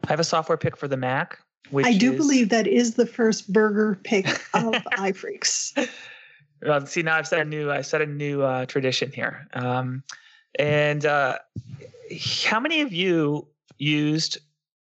[0.05, 1.39] I have a software pick for the Mac.
[1.72, 5.89] Which I do is, believe that is the first burger pick of iPhreaks.
[6.62, 9.47] Well, see now I've set a new I set a new uh, tradition here.
[9.53, 10.03] Um,
[10.57, 11.38] and uh,
[12.43, 13.47] how many of you
[13.78, 14.38] used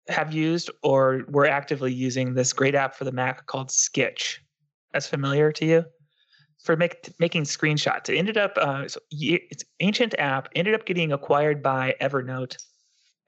[0.07, 4.37] have used or were actively using this great app for the Mac called Skitch?
[4.91, 5.85] That's familiar to you?
[6.63, 8.09] For make, making screenshots.
[8.09, 12.57] It ended up uh, so it's ancient app ended up getting acquired by Evernote,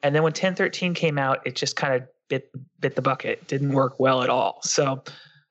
[0.03, 3.47] and then when 1013 came out, it just kind of bit bit the bucket.
[3.47, 4.59] Didn't work well at all.
[4.63, 5.01] So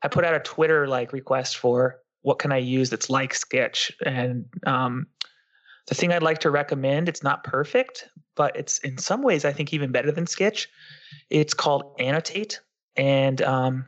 [0.03, 3.91] I put out a Twitter like request for what can I use that's like Skitch?
[4.05, 5.07] And um,
[5.89, 9.53] the thing I'd like to recommend, it's not perfect, but it's in some ways I
[9.53, 10.67] think even better than Skitch.
[11.31, 12.61] It's called Annotate,
[12.97, 13.87] and um,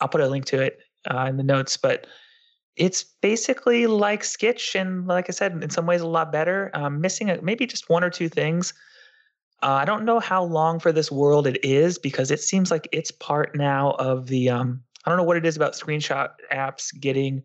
[0.00, 0.78] I'll put a link to it
[1.10, 1.76] uh, in the notes.
[1.76, 2.06] But
[2.76, 4.78] it's basically like Skitch.
[4.78, 6.70] and like I said, in some ways a lot better.
[6.90, 8.72] Missing a, maybe just one or two things.
[9.62, 12.88] Uh, I don't know how long for this world it is because it seems like
[12.92, 14.48] it's part now of the.
[14.50, 17.42] Um, I don't know what it is about screenshot apps getting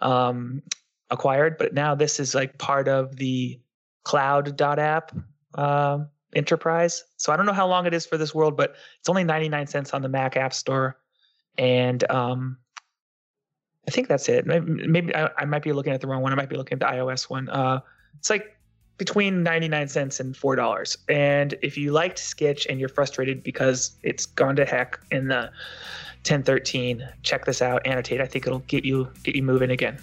[0.00, 0.62] um,
[1.10, 3.60] acquired, but now this is like part of the
[4.04, 5.16] cloud.app
[5.54, 5.98] uh,
[6.34, 7.04] enterprise.
[7.16, 9.66] So I don't know how long it is for this world, but it's only 99
[9.66, 10.98] cents on the Mac App Store.
[11.58, 12.58] And um,
[13.88, 14.46] I think that's it.
[14.46, 16.32] Maybe, maybe I, I, might be looking at the wrong one.
[16.32, 17.48] I might be looking at the iOS one.
[17.48, 17.80] Uh,
[18.18, 18.55] it's like
[18.98, 20.96] between 99 cents and $4.
[21.08, 25.50] And if you liked Skitch and you're frustrated because it's gone to heck in the
[26.30, 27.08] 1013.
[27.22, 27.86] Check this out.
[27.86, 28.20] Annotate.
[28.20, 29.98] I think it'll get you get you moving again.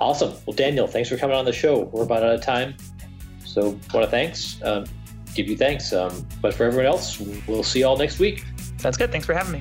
[0.00, 0.32] Awesome.
[0.46, 1.80] Well, Daniel, thanks for coming on the show.
[1.92, 2.74] We're about out of time,
[3.44, 4.84] so want to thanks um,
[5.34, 5.92] give you thanks.
[5.92, 8.44] Um, but for everyone else, we'll see you all next week.
[8.78, 9.12] Sounds good.
[9.12, 9.60] Thanks for having me.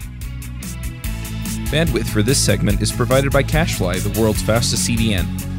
[1.69, 5.58] Bandwidth for this segment is provided by CacheFly, the world's fastest CDN.